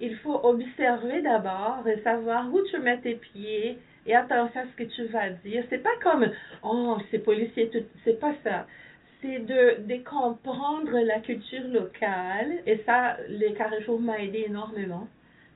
Il 0.00 0.16
faut 0.16 0.40
observer 0.42 1.22
d'abord 1.22 1.86
et 1.86 2.00
savoir 2.02 2.52
où 2.52 2.60
tu 2.70 2.78
mets 2.80 2.98
tes 2.98 3.14
pieds 3.14 3.78
et 4.06 4.14
attention 4.14 4.60
à 4.60 4.64
ce 4.66 4.82
que 4.82 4.88
tu 4.90 5.04
vas 5.06 5.30
dire. 5.30 5.64
C'est 5.70 5.82
pas 5.82 5.96
comme, 6.02 6.28
oh, 6.62 6.98
c'est 7.10 7.20
policier, 7.20 7.70
c'est 8.04 8.18
pas 8.18 8.34
ça. 8.42 8.66
C'est 9.22 9.38
de, 9.38 9.86
de 9.86 10.04
comprendre 10.04 10.98
la 10.98 11.20
culture 11.20 11.66
locale 11.68 12.60
et 12.66 12.82
ça, 12.84 13.16
les 13.28 13.54
Carrefour 13.54 14.00
m'a 14.00 14.18
aidé 14.18 14.44
énormément. 14.48 15.06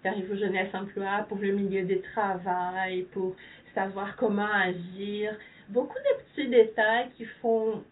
Carrefour 0.04 0.36
Jeunesse 0.36 0.72
Emploi 0.72 1.26
pour 1.28 1.38
le 1.38 1.52
milieu 1.52 1.82
du 1.82 2.00
travail, 2.00 3.02
pour 3.12 3.34
savoir 3.74 4.16
comment 4.16 4.46
agir. 4.46 5.36
Beaucoup 5.68 5.98
de 5.98 6.22
petits 6.22 6.48
détails 6.48 7.08
qui 7.16 7.24
font 7.42 7.82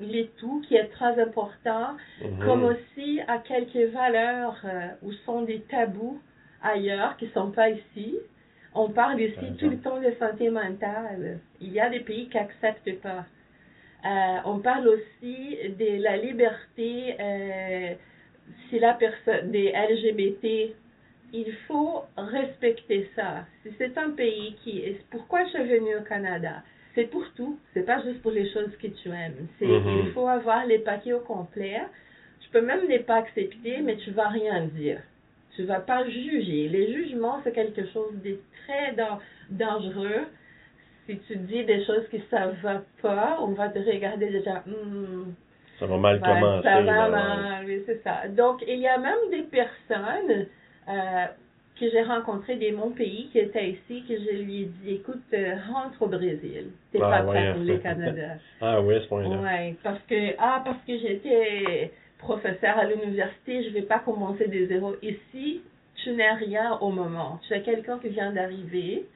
les 0.00 0.26
tout, 0.38 0.62
qui 0.66 0.76
est 0.76 0.88
très 0.88 1.20
important, 1.20 1.96
Mhm. 2.22 2.44
comme 2.44 2.64
aussi 2.64 3.20
à 3.26 3.38
quelques 3.38 3.92
valeurs 3.92 4.56
euh, 4.64 4.88
où 5.02 5.12
sont 5.26 5.42
des 5.42 5.60
tabous 5.62 6.20
ailleurs 6.62 7.16
qui 7.16 7.28
sont 7.28 7.50
pas 7.50 7.70
ici. 7.70 8.16
On 8.74 8.90
parle 8.90 9.20
ici 9.20 9.56
tout 9.58 9.70
le 9.70 9.78
temps 9.78 10.00
de 10.00 10.12
santé 10.18 10.50
mentale. 10.50 11.40
Il 11.60 11.72
y 11.72 11.80
a 11.80 11.88
des 11.88 12.00
pays 12.00 12.28
qui 12.28 12.38
acceptent 12.38 13.00
pas. 13.00 13.24
Euh, 14.04 14.36
on 14.44 14.58
parle 14.60 14.86
aussi 14.88 15.56
de 15.78 16.00
la 16.02 16.16
liberté 16.16 17.16
euh, 17.18 17.94
si 18.68 18.78
la 18.78 18.94
personne 18.94 19.50
des 19.50 19.72
LGBT. 19.72 20.74
Il 21.32 21.52
faut 21.66 22.04
respecter 22.16 23.10
ça. 23.14 23.44
Si 23.62 23.70
c'est 23.76 23.98
un 23.98 24.10
pays 24.10 24.54
qui 24.62 24.78
est 24.80 24.98
pourquoi 25.10 25.44
je 25.44 25.50
suis 25.50 25.64
venue 25.64 25.96
au 25.96 26.02
Canada, 26.02 26.62
c'est 26.98 27.10
pour 27.10 27.24
tout. 27.36 27.56
C'est 27.74 27.86
pas 27.86 28.02
juste 28.02 28.20
pour 28.22 28.32
les 28.32 28.50
choses 28.52 28.74
que 28.82 28.88
tu 28.88 29.08
aimes. 29.08 29.46
C'est 29.60 29.66
Mhm. 29.66 30.00
il 30.06 30.10
faut 30.12 30.26
avoir 30.26 30.66
les 30.66 30.80
paquets 30.80 31.12
au 31.12 31.20
complet. 31.20 31.80
Tu 32.40 32.48
peux 32.50 32.60
même 32.60 32.88
ne 32.88 32.98
pas 32.98 33.16
accepter, 33.16 33.80
mais 33.82 33.96
tu 33.98 34.10
vas 34.10 34.26
rien 34.28 34.64
dire. 34.64 35.00
Tu 35.54 35.62
vas 35.62 35.78
pas 35.78 36.04
juger. 36.08 36.68
Les 36.68 36.92
jugements, 36.92 37.40
c'est 37.44 37.52
quelque 37.52 37.86
chose 37.92 38.12
de 38.24 38.38
très 38.64 38.94
dan- 38.96 39.20
dangereux. 39.50 40.22
Si 41.06 41.18
tu 41.26 41.36
dis 41.36 41.64
des 41.64 41.84
choses 41.84 42.06
que 42.10 42.16
ça 42.30 42.48
va 42.62 42.82
pas, 43.00 43.38
on 43.40 43.52
va 43.52 43.68
te 43.68 43.78
regarder 43.78 44.28
déjà. 44.30 44.62
Hmm, 44.66 45.32
Ça 45.78 45.86
va 45.86 45.96
mal 45.96 46.16
Ouais, 46.16 46.20
commencer. 46.28 46.62
Ça 46.64 46.80
va 46.82 47.08
mal, 47.08 47.64
oui, 47.64 47.82
c'est 47.86 48.02
ça. 48.02 48.26
Donc, 48.28 48.64
il 48.66 48.80
y 48.80 48.88
a 48.88 48.98
même 48.98 49.22
des 49.30 49.42
personnes 49.42 50.46
euh, 50.88 51.24
que 51.78 51.90
j'ai 51.90 52.02
rencontrées 52.02 52.56
de 52.56 52.74
mon 52.74 52.90
pays 52.90 53.28
qui 53.32 53.38
étaient 53.38 53.70
ici, 53.70 54.04
que 54.08 54.14
je 54.18 54.36
lui 54.42 54.62
ai 54.62 54.64
dit, 54.66 54.94
écoute, 54.94 55.22
euh, 55.34 55.54
rentre 55.72 56.02
au 56.02 56.06
Brésil. 56.08 56.70
T'es 56.92 56.98
Ah, 57.02 57.10
pas 57.10 57.22
prêt 57.22 57.52
pour 57.54 57.62
le 57.62 57.78
Canada. 57.78 58.34
Ah 58.60 58.80
oui, 58.80 58.94
ce 59.02 59.08
point-là. 59.08 59.36
Ouais, 59.40 59.76
parce 59.82 60.00
que, 60.08 60.34
ah, 60.38 60.62
parce 60.64 60.78
que 60.86 60.98
j'étais 60.98 61.92
professeur 62.18 62.76
à 62.78 62.84
l'université, 62.86 63.62
je 63.64 63.70
vais 63.70 63.82
pas 63.82 64.00
commencer 64.00 64.48
de 64.48 64.66
zéro. 64.66 64.96
Ici, 65.02 65.62
tu 66.02 66.10
n'es 66.12 66.32
rien 66.32 66.78
au 66.80 66.90
moment. 66.90 67.40
Tu 67.46 67.54
es 67.54 67.62
quelqu'un 67.62 67.98
qui 67.98 68.08
vient 68.08 68.32
d'arriver. 68.32 69.06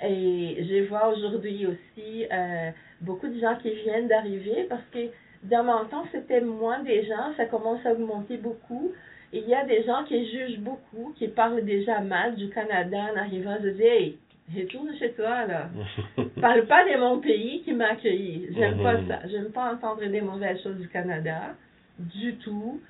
Et 0.00 0.56
je 0.68 0.88
vois 0.88 1.08
aujourd'hui 1.08 1.66
aussi 1.66 2.24
euh, 2.32 2.70
beaucoup 3.00 3.26
de 3.26 3.40
gens 3.40 3.56
qui 3.56 3.70
viennent 3.72 4.06
d'arriver 4.06 4.66
parce 4.68 4.84
que 4.92 5.08
dans 5.42 5.64
mon 5.64 5.84
temps, 5.86 6.04
c'était 6.12 6.40
moins 6.40 6.80
des 6.84 7.04
gens, 7.04 7.32
ça 7.36 7.46
commence 7.46 7.84
à 7.84 7.92
augmenter 7.92 8.36
beaucoup. 8.36 8.92
Il 9.32 9.46
y 9.48 9.54
a 9.54 9.64
des 9.64 9.84
gens 9.84 10.04
qui 10.04 10.30
jugent 10.30 10.58
beaucoup, 10.60 11.12
qui 11.18 11.28
parlent 11.28 11.64
déjà 11.64 12.00
mal 12.00 12.34
du 12.36 12.48
Canada 12.48 12.98
en 13.12 13.16
arrivant. 13.18 13.56
Je 13.62 13.68
dis, 13.70 13.82
hey, 13.82 14.18
retourne 14.56 14.94
chez 14.98 15.12
toi, 15.12 15.44
là. 15.46 15.68
Parle 16.40 16.66
pas 16.66 16.84
de 16.84 16.98
mon 16.98 17.18
pays 17.20 17.62
qui 17.62 17.72
m'a 17.72 17.88
accueilli. 17.90 18.48
J'aime 18.56 18.82
pas 18.82 18.94
Mhm. 18.94 19.08
ça. 19.08 19.18
J'aime 19.28 19.50
pas 19.50 19.72
entendre 19.74 20.04
des 20.06 20.20
mauvaises 20.22 20.62
choses 20.62 20.78
du 20.78 20.88
Canada, 20.88 21.54
du 21.98 22.36
tout, 22.36 22.80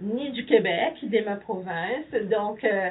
ni 0.00 0.30
du 0.32 0.44
Québec, 0.46 0.94
de 1.02 1.20
ma 1.24 1.36
province. 1.36 2.10
Donc, 2.28 2.64
euh, 2.64 2.88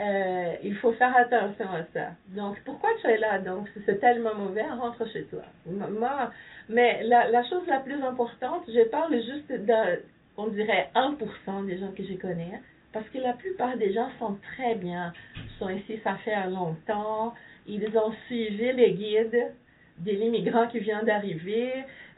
euh, 0.00 0.52
il 0.64 0.74
faut 0.76 0.92
faire 0.92 1.14
attention 1.16 1.66
à 1.70 1.82
ça. 1.92 2.12
Donc, 2.28 2.56
pourquoi 2.64 2.88
tu 3.02 3.08
es 3.08 3.18
là? 3.18 3.40
Donc, 3.40 3.68
si 3.74 3.80
c'est 3.84 4.00
tellement 4.00 4.34
mauvais, 4.34 4.62
rentre 4.62 5.06
chez 5.12 5.24
toi. 5.24 5.42
Moi, 5.66 6.30
mais 6.70 7.02
la, 7.02 7.28
la 7.30 7.42
chose 7.44 7.66
la 7.66 7.80
plus 7.80 8.00
importante, 8.02 8.62
je 8.68 8.88
parle 8.88 9.14
juste 9.16 9.50
de, 9.50 10.00
on 10.38 10.46
dirait 10.46 10.88
1% 10.94 11.66
des 11.66 11.78
gens 11.78 11.90
que 11.92 12.04
je 12.04 12.14
connais, 12.14 12.60
parce 12.92 13.06
que 13.10 13.18
la 13.18 13.34
plupart 13.34 13.76
des 13.76 13.92
gens 13.92 14.08
sont 14.18 14.38
très 14.54 14.76
bien, 14.76 15.12
sont 15.58 15.68
ici, 15.68 16.00
ça 16.04 16.14
fait 16.24 16.48
longtemps, 16.48 17.34
ils 17.66 17.84
ont 17.98 18.12
suivi 18.26 18.72
les 18.72 18.92
guides 18.92 19.52
des 19.98 20.14
immigrants 20.14 20.68
qui 20.68 20.78
viennent 20.78 21.04
d'arriver, 21.04 21.72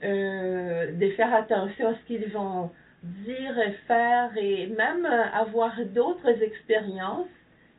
euh, 0.05 0.93
de 0.93 1.11
faire 1.13 1.35
attention 1.35 1.89
à 1.89 1.95
ce 1.95 2.07
qu'ils 2.07 2.27
vont 2.31 2.71
dire 3.03 3.59
et 3.59 3.73
faire 3.89 4.31
et 4.37 4.67
même 4.67 5.07
avoir 5.07 5.75
d'autres 5.87 6.43
expériences 6.43 7.27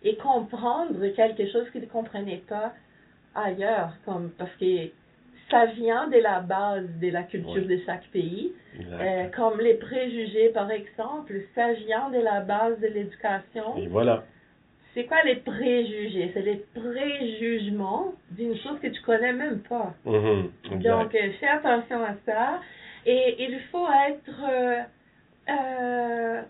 et 0.03 0.15
comprendre 0.15 1.07
quelque 1.15 1.47
chose 1.51 1.69
qu'ils 1.71 1.81
ne 1.81 1.85
comprenaient 1.85 2.43
pas 2.49 2.73
ailleurs, 3.35 3.93
comme 4.05 4.31
parce 4.31 4.51
que 4.59 4.89
ça 5.51 5.65
vient 5.65 6.07
de 6.07 6.17
la 6.17 6.39
base 6.39 6.87
de 6.99 7.09
la 7.09 7.23
culture 7.23 7.67
de 7.67 7.77
chaque 7.85 8.07
pays. 8.07 8.53
Euh, 8.79 9.27
comme 9.35 9.59
les 9.59 9.75
préjugés, 9.75 10.49
par 10.49 10.71
exemple, 10.71 11.33
ça 11.53 11.73
vient 11.73 12.09
de 12.09 12.19
la 12.19 12.39
base 12.39 12.79
de 12.79 12.87
l'éducation. 12.87 13.77
Et 13.77 13.87
voilà. 13.87 14.23
C'est 14.93 15.05
quoi 15.05 15.21
les 15.23 15.35
préjugés? 15.35 16.31
C'est 16.33 16.41
les 16.41 16.65
préjugements 16.73 18.13
d'une 18.31 18.57
chose 18.57 18.79
que 18.81 18.87
tu 18.87 19.01
connais 19.01 19.33
même 19.33 19.59
pas. 19.59 19.93
Mhm. 20.05 20.51
Exact. 20.71 20.83
Donc, 20.83 21.15
euh, 21.15 21.31
fais 21.39 21.47
attention 21.47 22.03
à 22.03 22.15
ça. 22.25 22.59
Et 23.05 23.43
il 23.43 23.59
faut 23.71 23.87
être... 24.09 24.41
euh, 24.49 24.81
euh, 25.49 26.41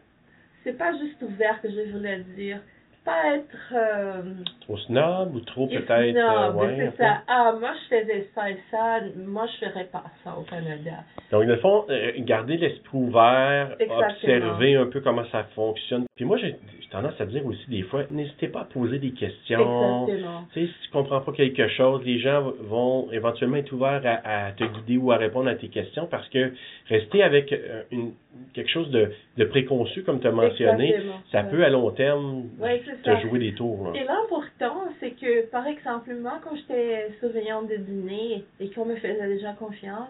c'est 0.63 0.77
pas 0.77 0.91
juste 0.97 1.21
ouvert 1.23 1.59
que 1.61 1.69
je 1.69 1.91
voulais 1.91 2.19
dire. 2.35 2.59
Pas 3.03 3.35
être... 3.35 3.73
euh, 3.73 4.21
Trop 4.61 4.77
snob 4.77 5.33
ou 5.35 5.39
trop 5.39 5.65
peut-être. 5.67 6.15
euh, 6.15 6.51
ouais, 6.53 6.91
c'est 6.95 7.03
ça. 7.03 7.21
Ah, 7.27 7.55
moi, 7.59 7.71
je 7.89 7.95
faisais 7.97 8.27
ça 8.35 8.49
et 8.51 8.57
ça. 8.69 8.99
Moi, 9.17 9.47
je 9.47 9.65
ferais 9.65 9.85
pas 9.85 10.03
ça 10.23 10.35
au 10.37 10.43
Canada. 10.43 10.91
Donc, 11.31 11.41
dans 11.43 11.47
le 11.49 11.57
fond, 11.57 11.85
euh, 11.89 12.11
garder 12.19 12.57
l'esprit 12.57 12.97
ouvert, 12.97 13.75
Exactement. 13.79 14.07
observer 14.07 14.75
un 14.75 14.85
peu 14.85 15.01
comment 15.01 15.25
ça 15.31 15.45
fonctionne. 15.55 16.05
Puis 16.15 16.25
moi, 16.25 16.37
j'ai 16.37 16.55
tendance 16.91 17.19
à 17.21 17.25
dire 17.25 17.43
aussi 17.45 17.67
des 17.69 17.83
fois, 17.83 18.03
n'hésitez 18.11 18.49
pas 18.49 18.61
à 18.61 18.65
poser 18.65 18.99
des 18.99 19.11
questions. 19.11 20.05
Exactement. 20.07 20.43
Tu 20.53 20.59
sais, 20.59 20.67
si 20.67 20.73
tu 20.87 20.91
comprends 20.91 21.21
pas 21.21 21.31
quelque 21.31 21.69
chose, 21.69 22.03
les 22.05 22.19
gens 22.19 22.51
vont 22.59 23.09
éventuellement 23.11 23.55
être 23.57 23.71
ouverts 23.71 24.01
à, 24.05 24.47
à 24.47 24.51
te 24.51 24.63
guider 24.65 24.97
ou 24.97 25.11
à 25.11 25.17
répondre 25.17 25.49
à 25.49 25.55
tes 25.55 25.69
questions 25.69 26.05
parce 26.11 26.27
que 26.29 26.51
rester 26.89 27.23
avec 27.23 27.51
euh, 27.53 27.83
une, 27.91 28.11
quelque 28.53 28.69
chose 28.69 28.91
de, 28.91 29.09
de 29.37 29.45
préconçu, 29.45 30.03
comme 30.03 30.19
tu 30.19 30.27
as 30.27 30.31
mentionné, 30.31 30.89
Exactement. 30.89 31.21
ça 31.31 31.43
peut 31.43 31.63
à 31.63 31.69
long 31.69 31.89
terme 31.91 32.43
Ouais, 32.59 32.81
c'est 33.03 33.37
des 33.39 33.53
tours. 33.53 33.91
là. 33.91 33.99
Et 33.99 34.03
l'important, 34.03 34.83
c'est 34.99 35.11
que, 35.11 35.45
par 35.47 35.67
exemple, 35.67 36.13
moi, 36.15 36.39
quand 36.43 36.55
j'étais 36.55 37.11
surveillante 37.19 37.67
de 37.69 37.77
dîner 37.77 38.45
et 38.59 38.69
qu'on 38.71 38.85
me 38.85 38.95
faisait 38.95 39.27
déjà 39.27 39.53
confiance, 39.53 40.09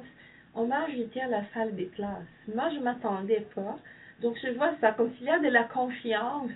on 0.55 0.65
m'a 0.65 0.83
invité 0.85 1.21
à 1.21 1.27
la 1.27 1.43
salle 1.53 1.75
des 1.75 1.87
classes. 1.87 2.27
Moi, 2.53 2.69
je 2.75 2.79
m'attendais 2.79 3.45
pas. 3.55 3.77
Donc, 4.21 4.37
je 4.43 4.49
vois 4.51 4.71
ça. 4.81 4.91
Quand 4.91 5.07
il 5.19 5.25
y 5.27 5.29
a 5.29 5.39
de 5.39 5.47
la 5.47 5.63
confiance, 5.63 6.51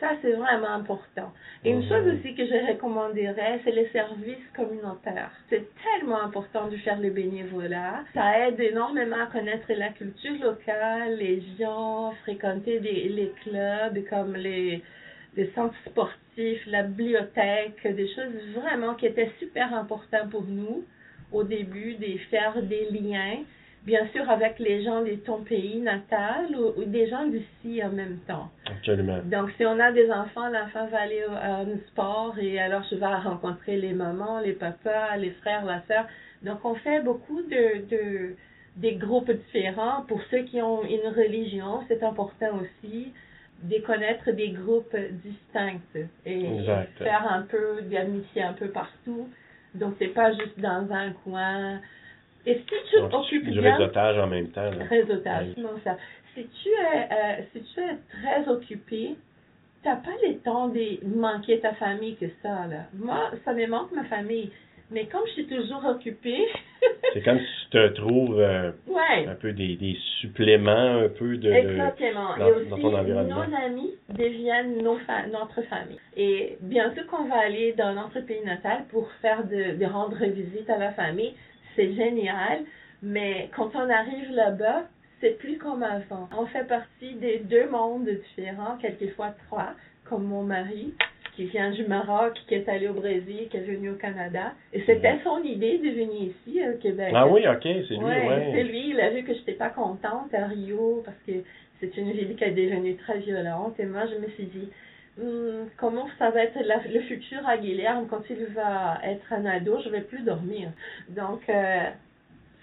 ça, 0.00 0.08
c'est 0.20 0.32
vraiment 0.32 0.68
important. 0.74 1.32
Et 1.64 1.70
une 1.70 1.78
Mhm. 1.82 1.88
chose 1.88 2.06
aussi 2.14 2.34
que 2.34 2.44
je 2.44 2.68
recommanderais, 2.70 3.60
c'est 3.64 3.70
les 3.72 3.88
services 3.88 4.46
communautaires. 4.54 5.30
C'est 5.48 5.64
tellement 5.82 6.20
important 6.22 6.68
de 6.68 6.76
faire 6.76 7.00
le 7.00 7.10
bénévolat. 7.10 8.04
Ça 8.12 8.46
aide 8.48 8.60
énormément 8.60 9.16
à 9.22 9.26
connaître 9.26 9.72
la 9.74 9.88
culture 9.90 10.34
locale, 10.42 11.16
les 11.16 11.42
gens, 11.58 12.12
fréquenter 12.22 12.80
des, 12.80 13.08
les 13.08 13.32
clubs 13.42 14.04
comme 14.10 14.34
les, 14.36 14.82
les 15.36 15.50
centres 15.54 15.74
sportifs, 15.86 16.66
la 16.66 16.82
bibliothèque, 16.82 17.82
des 17.84 18.08
choses 18.08 18.32
vraiment 18.54 18.94
qui 18.94 19.06
étaient 19.06 19.30
super 19.38 19.74
importantes 19.74 20.30
pour 20.30 20.44
nous 20.44 20.84
au 21.32 21.42
début, 21.42 21.94
de 21.94 22.18
faire 22.30 22.62
des 22.62 22.86
liens, 22.90 23.38
bien 23.84 24.06
sûr 24.12 24.28
avec 24.30 24.58
les 24.58 24.82
gens 24.84 25.02
de 25.02 25.14
ton 25.16 25.42
pays 25.42 25.78
natal 25.80 26.46
ou, 26.56 26.80
ou 26.80 26.84
des 26.84 27.08
gens 27.08 27.26
d'ici 27.26 27.82
en 27.84 27.90
même 27.90 28.18
temps. 28.26 28.48
Absolument. 28.70 29.18
Donc, 29.24 29.50
si 29.56 29.66
on 29.66 29.78
a 29.80 29.92
des 29.92 30.10
enfants, 30.10 30.48
l'enfant 30.48 30.86
va 30.86 31.00
aller 31.00 31.22
au- 31.28 31.32
à 31.32 31.60
un 31.60 31.78
sport 31.88 32.36
et 32.38 32.58
alors 32.60 32.82
je 32.90 32.96
vais 32.96 33.06
rencontrer 33.06 33.76
les 33.76 33.92
mamans, 33.92 34.40
les 34.40 34.52
papas, 34.52 35.16
les 35.16 35.30
frères, 35.42 35.64
la 35.64 35.82
sœur. 35.88 36.06
Donc, 36.42 36.64
on 36.64 36.74
fait 36.76 37.02
beaucoup 37.02 37.42
de, 37.42 37.86
de 37.88 38.34
des 38.76 38.94
groupes 38.94 39.30
différents. 39.30 40.02
Pour 40.06 40.20
ceux 40.30 40.42
qui 40.42 40.60
ont 40.62 40.84
une 40.84 41.08
religion, 41.14 41.80
c'est 41.88 42.02
important 42.02 42.60
aussi 42.60 43.12
de 43.62 43.78
connaître 43.78 44.30
des 44.32 44.50
groupes 44.50 44.94
distincts 45.24 45.80
et 46.26 46.46
faire 46.98 47.26
un 47.32 47.42
peu 47.42 47.82
d'amitié 47.82 48.42
un 48.42 48.52
peu 48.52 48.68
partout. 48.68 49.28
Donc, 49.74 49.94
c'est 49.98 50.08
pas 50.14 50.32
juste 50.32 50.58
dans 50.58 50.90
un 50.92 51.12
coin. 51.24 51.80
Et 52.46 52.54
si 52.54 52.64
tu 52.90 53.00
Donc, 53.00 53.10
t'occupes 53.10 53.44
du 53.50 53.60
bien? 53.60 53.76
réseautage 53.76 54.18
en 54.18 54.26
même 54.28 54.48
temps. 54.50 54.70
là. 54.70 54.84
réseautage. 54.88 55.48
Ouais. 55.56 55.62
Non, 55.62 55.70
ça. 55.82 55.96
Si 56.34 56.46
tu 56.62 56.68
es, 56.68 57.08
euh, 57.12 57.42
si 57.52 57.62
tu 57.62 57.80
es 57.80 57.96
très 58.22 58.48
occupé, 58.48 59.16
t'as 59.82 59.96
pas 59.96 60.12
le 60.22 60.36
temps 60.38 60.68
de 60.68 61.04
manquer 61.18 61.60
ta 61.60 61.72
famille 61.74 62.16
que 62.16 62.26
ça, 62.42 62.66
là. 62.66 62.84
Moi, 62.94 63.30
ça 63.44 63.52
me 63.52 63.66
manque 63.66 63.92
ma 63.92 64.04
famille. 64.04 64.50
Mais 64.90 65.06
comme 65.06 65.22
je 65.26 65.32
suis 65.32 65.46
toujours 65.46 65.84
occupée. 65.84 66.46
c'est 67.12 67.22
comme 67.22 67.38
si 67.38 67.44
tu 67.64 67.70
te 67.70 67.88
trouves 67.88 68.38
euh, 68.38 68.70
un 69.26 69.34
peu 69.34 69.52
des, 69.52 69.76
des, 69.76 69.96
suppléments, 70.20 71.02
un 71.04 71.08
peu 71.08 71.36
de. 71.36 71.50
Exactement. 71.50 72.36
Dans, 72.38 72.48
Et 72.48 72.52
aussi, 72.52 72.82
ton 72.82 72.94
environnement. 72.94 73.46
nos 73.46 73.56
amis 73.56 73.90
deviennent 74.10 74.82
nos 74.82 74.98
notre 75.32 75.62
famille. 75.62 75.98
Et 76.16 76.56
bien 76.60 76.92
sûr 76.94 77.06
qu'on 77.06 77.24
va 77.24 77.38
aller 77.38 77.72
dans 77.72 77.94
notre 77.94 78.20
pays 78.20 78.44
natal 78.44 78.84
pour 78.90 79.10
faire 79.22 79.44
de, 79.44 79.76
de 79.76 79.86
rendre 79.86 80.24
visite 80.24 80.70
à 80.70 80.78
la 80.78 80.92
famille. 80.92 81.34
C'est 81.74 81.92
génial. 81.94 82.60
Mais 83.02 83.50
quand 83.54 83.70
on 83.74 83.90
arrive 83.90 84.30
là-bas, 84.32 84.84
c'est 85.20 85.38
plus 85.38 85.58
comme 85.58 85.82
avant. 85.82 86.28
On 86.36 86.46
fait 86.46 86.66
partie 86.66 87.14
des 87.14 87.38
deux 87.38 87.68
mondes 87.68 88.08
différents, 88.08 88.76
quelquefois 88.80 89.34
trois, 89.46 89.74
comme 90.04 90.24
mon 90.24 90.42
mari 90.42 90.94
qui 91.36 91.44
vient 91.44 91.70
du 91.70 91.84
Maroc, 91.84 92.32
qui 92.48 92.54
est 92.54 92.68
allé 92.68 92.88
au 92.88 92.94
Brésil, 92.94 93.46
qui 93.50 93.58
est 93.58 93.60
venu 93.60 93.90
au 93.90 93.94
Canada. 93.94 94.54
Et 94.72 94.80
c'était 94.86 95.18
son 95.22 95.42
idée 95.42 95.78
de 95.78 95.90
venir 95.90 96.32
ici, 96.32 96.60
au 96.66 96.78
Québec. 96.78 97.12
Ah 97.14 97.28
oui, 97.28 97.46
ok, 97.46 97.62
c'est 97.62 97.94
lui, 97.94 98.04
ouais. 98.04 98.50
C'est 98.54 98.62
lui, 98.64 98.90
il 98.90 99.00
a 99.00 99.10
vu 99.10 99.22
que 99.22 99.34
je 99.34 99.38
n'étais 99.40 99.52
pas 99.52 99.68
contente 99.68 100.32
à 100.32 100.46
Rio, 100.46 101.02
parce 101.04 101.18
que 101.26 101.44
c'est 101.78 101.94
une 101.98 102.10
ville 102.12 102.34
qui 102.36 102.44
est 102.44 102.52
devenue 102.52 102.96
très 102.96 103.18
violente. 103.18 103.78
Et 103.78 103.84
moi, 103.84 104.06
je 104.06 104.16
me 104.18 104.28
suis 104.30 104.46
dit, 104.46 104.68
hmm, 105.18 105.68
comment 105.76 106.08
ça 106.18 106.30
va 106.30 106.42
être 106.42 106.58
le 106.58 107.00
futur 107.00 107.46
à 107.46 107.58
Guilherme 107.58 108.06
quand 108.08 108.22
il 108.30 108.46
va 108.54 108.98
être 109.04 109.30
un 109.30 109.44
ado, 109.44 109.78
je 109.84 109.90
ne 109.90 109.92
vais 109.92 110.00
plus 110.00 110.22
dormir. 110.22 110.70
Donc, 111.10 111.42
euh, 111.50 111.90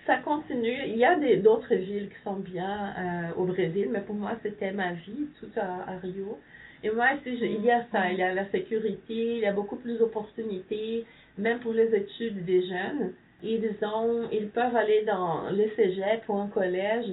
ça 0.08 0.18
continue. 0.18 0.80
Il 0.88 0.98
y 0.98 1.06
a 1.06 1.16
d'autres 1.38 1.76
villes 1.76 2.10
qui 2.10 2.24
sont 2.24 2.38
bien 2.38 2.94
euh, 2.98 3.40
au 3.40 3.46
Brésil, 3.46 3.90
mais 3.92 4.02
pour 4.02 4.16
moi, 4.16 4.32
c'était 4.42 4.72
ma 4.72 4.94
vie, 4.94 5.28
tout 5.40 5.60
à 5.60 5.96
Rio. 6.02 6.40
Et 6.84 6.92
moi, 6.92 7.08
il 7.26 7.64
y 7.64 7.72
a 7.72 7.86
ça, 7.92 8.12
il 8.12 8.18
y 8.18 8.24
a 8.24 8.34
la 8.34 8.50
sécurité, 8.50 9.36
il 9.38 9.40
y 9.40 9.46
a 9.46 9.54
beaucoup 9.54 9.78
plus 9.78 9.98
d'opportunités, 9.98 11.06
même 11.38 11.60
pour 11.60 11.74
les 11.74 11.96
études 11.96 12.44
des 12.44 12.62
jeunes. 12.68 13.14
Ils 13.42 13.74
ont, 13.82 14.28
ils 14.32 14.50
peuvent 14.50 14.76
aller 14.76 15.04
dans 15.04 15.50
le 15.50 15.70
cégep 15.76 16.24
ou 16.28 16.38
un 16.38 16.48
collège. 16.48 17.08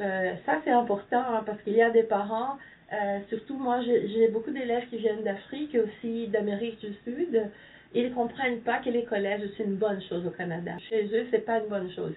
Euh, 0.00 0.34
ça, 0.44 0.60
c'est 0.64 0.72
important 0.72 1.22
hein, 1.28 1.42
parce 1.46 1.62
qu'il 1.62 1.74
y 1.74 1.82
a 1.82 1.90
des 1.90 2.02
parents, 2.02 2.58
euh, 2.92 3.18
surtout 3.28 3.56
moi, 3.56 3.80
j'ai 3.82 4.28
beaucoup 4.28 4.50
d'élèves 4.50 4.88
qui 4.90 4.96
viennent 4.96 5.22
d'Afrique 5.22 5.74
et 5.74 5.80
aussi 5.80 6.28
d'Amérique 6.28 6.80
du 6.80 6.92
Sud. 7.04 7.50
Ils 7.94 8.08
ne 8.10 8.14
comprennent 8.14 8.60
pas 8.60 8.78
que 8.78 8.90
les 8.90 9.04
collèges, 9.04 9.48
c'est 9.56 9.62
une 9.62 9.76
bonne 9.76 10.02
chose 10.02 10.26
au 10.26 10.30
Canada. 10.30 10.72
Chez 10.90 11.04
eux, 11.04 11.26
c'est 11.30 11.44
pas 11.44 11.60
une 11.60 11.68
bonne 11.68 11.90
chose. 11.92 12.12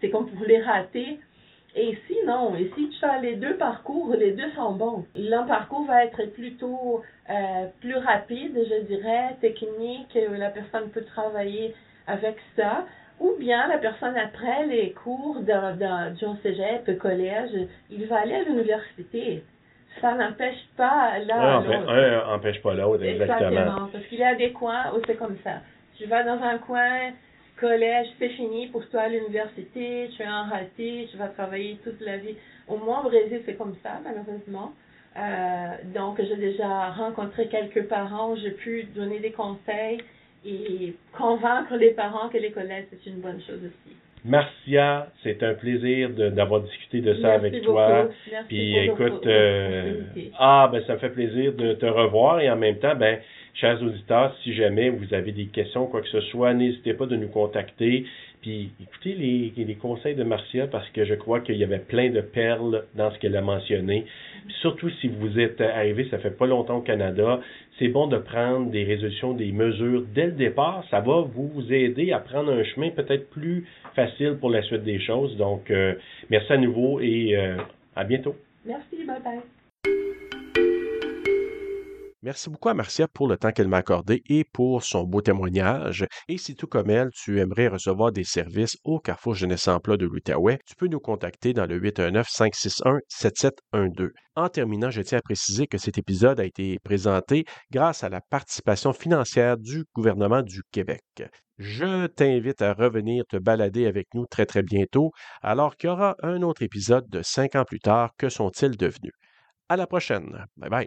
C'est 0.00 0.10
comme 0.10 0.30
pour 0.30 0.46
les 0.46 0.62
rater 0.62 1.20
et 1.74 1.90
ici, 1.90 2.16
non. 2.26 2.56
Ici, 2.56 2.90
tu 2.98 3.04
as 3.04 3.20
les 3.20 3.36
deux 3.36 3.56
parcours, 3.56 4.14
les 4.18 4.32
deux 4.32 4.50
sont 4.52 4.72
bons. 4.72 5.04
L'un 5.14 5.44
parcours 5.44 5.84
va 5.86 6.04
être 6.04 6.24
plutôt 6.32 7.02
euh, 7.30 7.66
plus 7.80 7.96
rapide, 7.96 8.56
je 8.56 8.86
dirais, 8.86 9.36
technique, 9.40 10.18
la 10.36 10.50
personne 10.50 10.90
peut 10.90 11.04
travailler 11.04 11.74
avec 12.06 12.36
ça. 12.56 12.84
Ou 13.20 13.34
bien 13.38 13.66
la 13.68 13.78
personne, 13.78 14.16
après 14.16 14.66
les 14.66 14.92
cours 14.92 15.40
d'un 15.40 16.14
cégep, 16.42 16.98
collège, 16.98 17.50
il 17.90 18.06
va 18.06 18.20
aller 18.20 18.34
à 18.34 18.42
l'université. 18.44 19.42
Ça 20.00 20.14
n'empêche 20.14 20.68
pas 20.76 21.18
là. 21.26 21.56
un 21.56 22.32
n'empêche 22.32 22.62
pas 22.62 22.74
l'autre, 22.74 23.02
exactement. 23.02 23.48
Exactement, 23.48 23.88
parce 23.92 24.04
qu'il 24.06 24.18
y 24.18 24.24
a 24.24 24.36
des 24.36 24.52
coins 24.52 24.92
où 24.94 25.00
c'est 25.06 25.16
comme 25.16 25.36
ça. 25.42 25.60
Tu 25.96 26.06
vas 26.06 26.22
dans 26.22 26.40
un 26.40 26.58
coin, 26.58 27.10
collège, 27.60 28.06
c'est 28.18 28.30
fini 28.30 28.68
pour 28.68 28.88
toi, 28.88 29.08
l'université, 29.08 30.08
tu 30.16 30.22
es 30.22 30.28
en 30.28 30.44
raté, 30.44 31.08
tu 31.10 31.16
vas 31.16 31.28
travailler 31.28 31.78
toute 31.84 32.00
la 32.00 32.18
vie. 32.18 32.36
Au 32.66 32.76
moins, 32.76 33.00
au 33.04 33.08
Brésil, 33.08 33.40
c'est 33.46 33.54
comme 33.54 33.74
ça, 33.82 34.00
malheureusement. 34.04 34.72
Euh, 35.16 35.92
donc, 35.94 36.20
j'ai 36.22 36.36
déjà 36.36 36.90
rencontré 36.90 37.48
quelques 37.48 37.88
parents, 37.88 38.36
j'ai 38.36 38.52
pu 38.52 38.84
donner 38.94 39.18
des 39.18 39.32
conseils 39.32 39.98
et 40.44 40.94
convaincre 41.16 41.74
les 41.76 41.90
parents 41.90 42.28
que 42.28 42.38
les 42.38 42.52
collèges, 42.52 42.86
c'est 42.90 43.10
une 43.10 43.20
bonne 43.20 43.40
chose 43.40 43.60
aussi. 43.64 43.96
Marcia, 44.24 45.08
c'est 45.22 45.42
un 45.42 45.54
plaisir 45.54 46.10
d'avoir 46.10 46.60
discuté 46.60 47.00
de 47.00 47.14
ça 47.14 47.34
avec 47.34 47.62
toi. 47.62 48.08
Merci 48.30 48.46
Puis 48.48 48.76
écoute, 48.78 49.26
euh, 49.26 50.02
ah 50.38 50.68
ben 50.70 50.82
ça 50.86 50.94
me 50.94 50.98
fait 50.98 51.10
plaisir 51.10 51.52
de 51.52 51.74
te 51.74 51.86
revoir 51.86 52.40
et 52.40 52.50
en 52.50 52.56
même 52.56 52.78
temps, 52.78 52.96
ben 52.96 53.20
chers 53.54 53.82
auditeurs, 53.82 54.36
si 54.42 54.54
jamais 54.54 54.90
vous 54.90 55.12
avez 55.14 55.32
des 55.32 55.46
questions, 55.46 55.86
quoi 55.86 56.02
que 56.02 56.08
ce 56.08 56.20
soit, 56.20 56.54
n'hésitez 56.54 56.94
pas 56.94 57.06
de 57.06 57.16
nous 57.16 57.28
contacter. 57.28 58.06
Puis 58.40 58.70
écoutez 58.80 59.14
les, 59.14 59.52
les 59.64 59.74
conseils 59.74 60.14
de 60.14 60.22
Marcia 60.22 60.68
parce 60.68 60.88
que 60.90 61.04
je 61.04 61.14
crois 61.14 61.40
qu'il 61.40 61.56
y 61.56 61.64
avait 61.64 61.80
plein 61.80 62.10
de 62.10 62.20
perles 62.20 62.84
dans 62.94 63.10
ce 63.10 63.18
qu'elle 63.18 63.36
a 63.36 63.40
mentionné. 63.40 64.04
surtout 64.60 64.90
si 65.00 65.08
vous 65.08 65.38
êtes 65.40 65.60
arrivé, 65.60 66.06
ça 66.10 66.18
fait 66.18 66.36
pas 66.36 66.46
longtemps 66.46 66.76
au 66.76 66.82
Canada, 66.82 67.40
c'est 67.78 67.88
bon 67.88 68.06
de 68.06 68.18
prendre 68.18 68.70
des 68.70 68.84
résolutions, 68.84 69.32
des 69.32 69.52
mesures 69.52 70.04
dès 70.14 70.26
le 70.26 70.32
départ. 70.32 70.84
Ça 70.90 71.00
va 71.00 71.22
vous 71.22 71.72
aider 71.72 72.12
à 72.12 72.20
prendre 72.20 72.52
un 72.52 72.64
chemin 72.64 72.90
peut-être 72.90 73.28
plus 73.30 73.66
facile 73.94 74.36
pour 74.40 74.50
la 74.50 74.62
suite 74.62 74.84
des 74.84 75.00
choses. 75.00 75.36
Donc, 75.36 75.70
euh, 75.70 75.94
merci 76.30 76.52
à 76.52 76.58
nouveau 76.58 77.00
et 77.00 77.36
euh, 77.36 77.56
à 77.96 78.04
bientôt. 78.04 78.36
Merci, 78.64 79.04
bye 79.06 79.20
bye. 79.22 80.27
Merci 82.22 82.50
beaucoup 82.50 82.68
à 82.68 82.74
Marcia 82.74 83.06
pour 83.06 83.28
le 83.28 83.36
temps 83.36 83.52
qu'elle 83.52 83.68
m'a 83.68 83.76
accordé 83.76 84.24
et 84.28 84.42
pour 84.42 84.82
son 84.82 85.04
beau 85.04 85.20
témoignage. 85.20 86.04
Et 86.26 86.36
si 86.36 86.56
tout 86.56 86.66
comme 86.66 86.90
elle, 86.90 87.10
tu 87.12 87.38
aimerais 87.38 87.68
recevoir 87.68 88.10
des 88.10 88.24
services 88.24 88.76
au 88.82 88.98
Carrefour 88.98 89.34
Jeunesse 89.34 89.68
Emploi 89.68 89.96
de 89.96 90.06
l'Outaouais, 90.06 90.58
tu 90.66 90.74
peux 90.74 90.88
nous 90.88 90.98
contacter 90.98 91.52
dans 91.52 91.66
le 91.66 91.80
819-561-7712. 91.80 94.10
En 94.34 94.48
terminant, 94.48 94.90
je 94.90 95.02
tiens 95.02 95.18
à 95.18 95.22
préciser 95.22 95.68
que 95.68 95.78
cet 95.78 95.96
épisode 95.96 96.40
a 96.40 96.44
été 96.44 96.78
présenté 96.82 97.44
grâce 97.70 98.02
à 98.02 98.08
la 98.08 98.20
participation 98.20 98.92
financière 98.92 99.56
du 99.56 99.84
gouvernement 99.94 100.42
du 100.42 100.62
Québec. 100.72 101.04
Je 101.58 102.06
t'invite 102.06 102.62
à 102.62 102.72
revenir 102.72 103.24
te 103.28 103.36
balader 103.36 103.86
avec 103.86 104.08
nous 104.14 104.26
très 104.26 104.46
très 104.46 104.62
bientôt, 104.62 105.12
alors 105.40 105.76
qu'il 105.76 105.88
y 105.88 105.92
aura 105.92 106.16
un 106.22 106.42
autre 106.42 106.62
épisode 106.62 107.08
de 107.08 107.22
cinq 107.22 107.54
ans 107.54 107.64
plus 107.64 107.80
tard. 107.80 108.10
Que 108.16 108.28
sont-ils 108.28 108.76
devenus? 108.76 109.12
À 109.68 109.76
la 109.76 109.86
prochaine. 109.86 110.46
Bye 110.56 110.70
bye. 110.70 110.86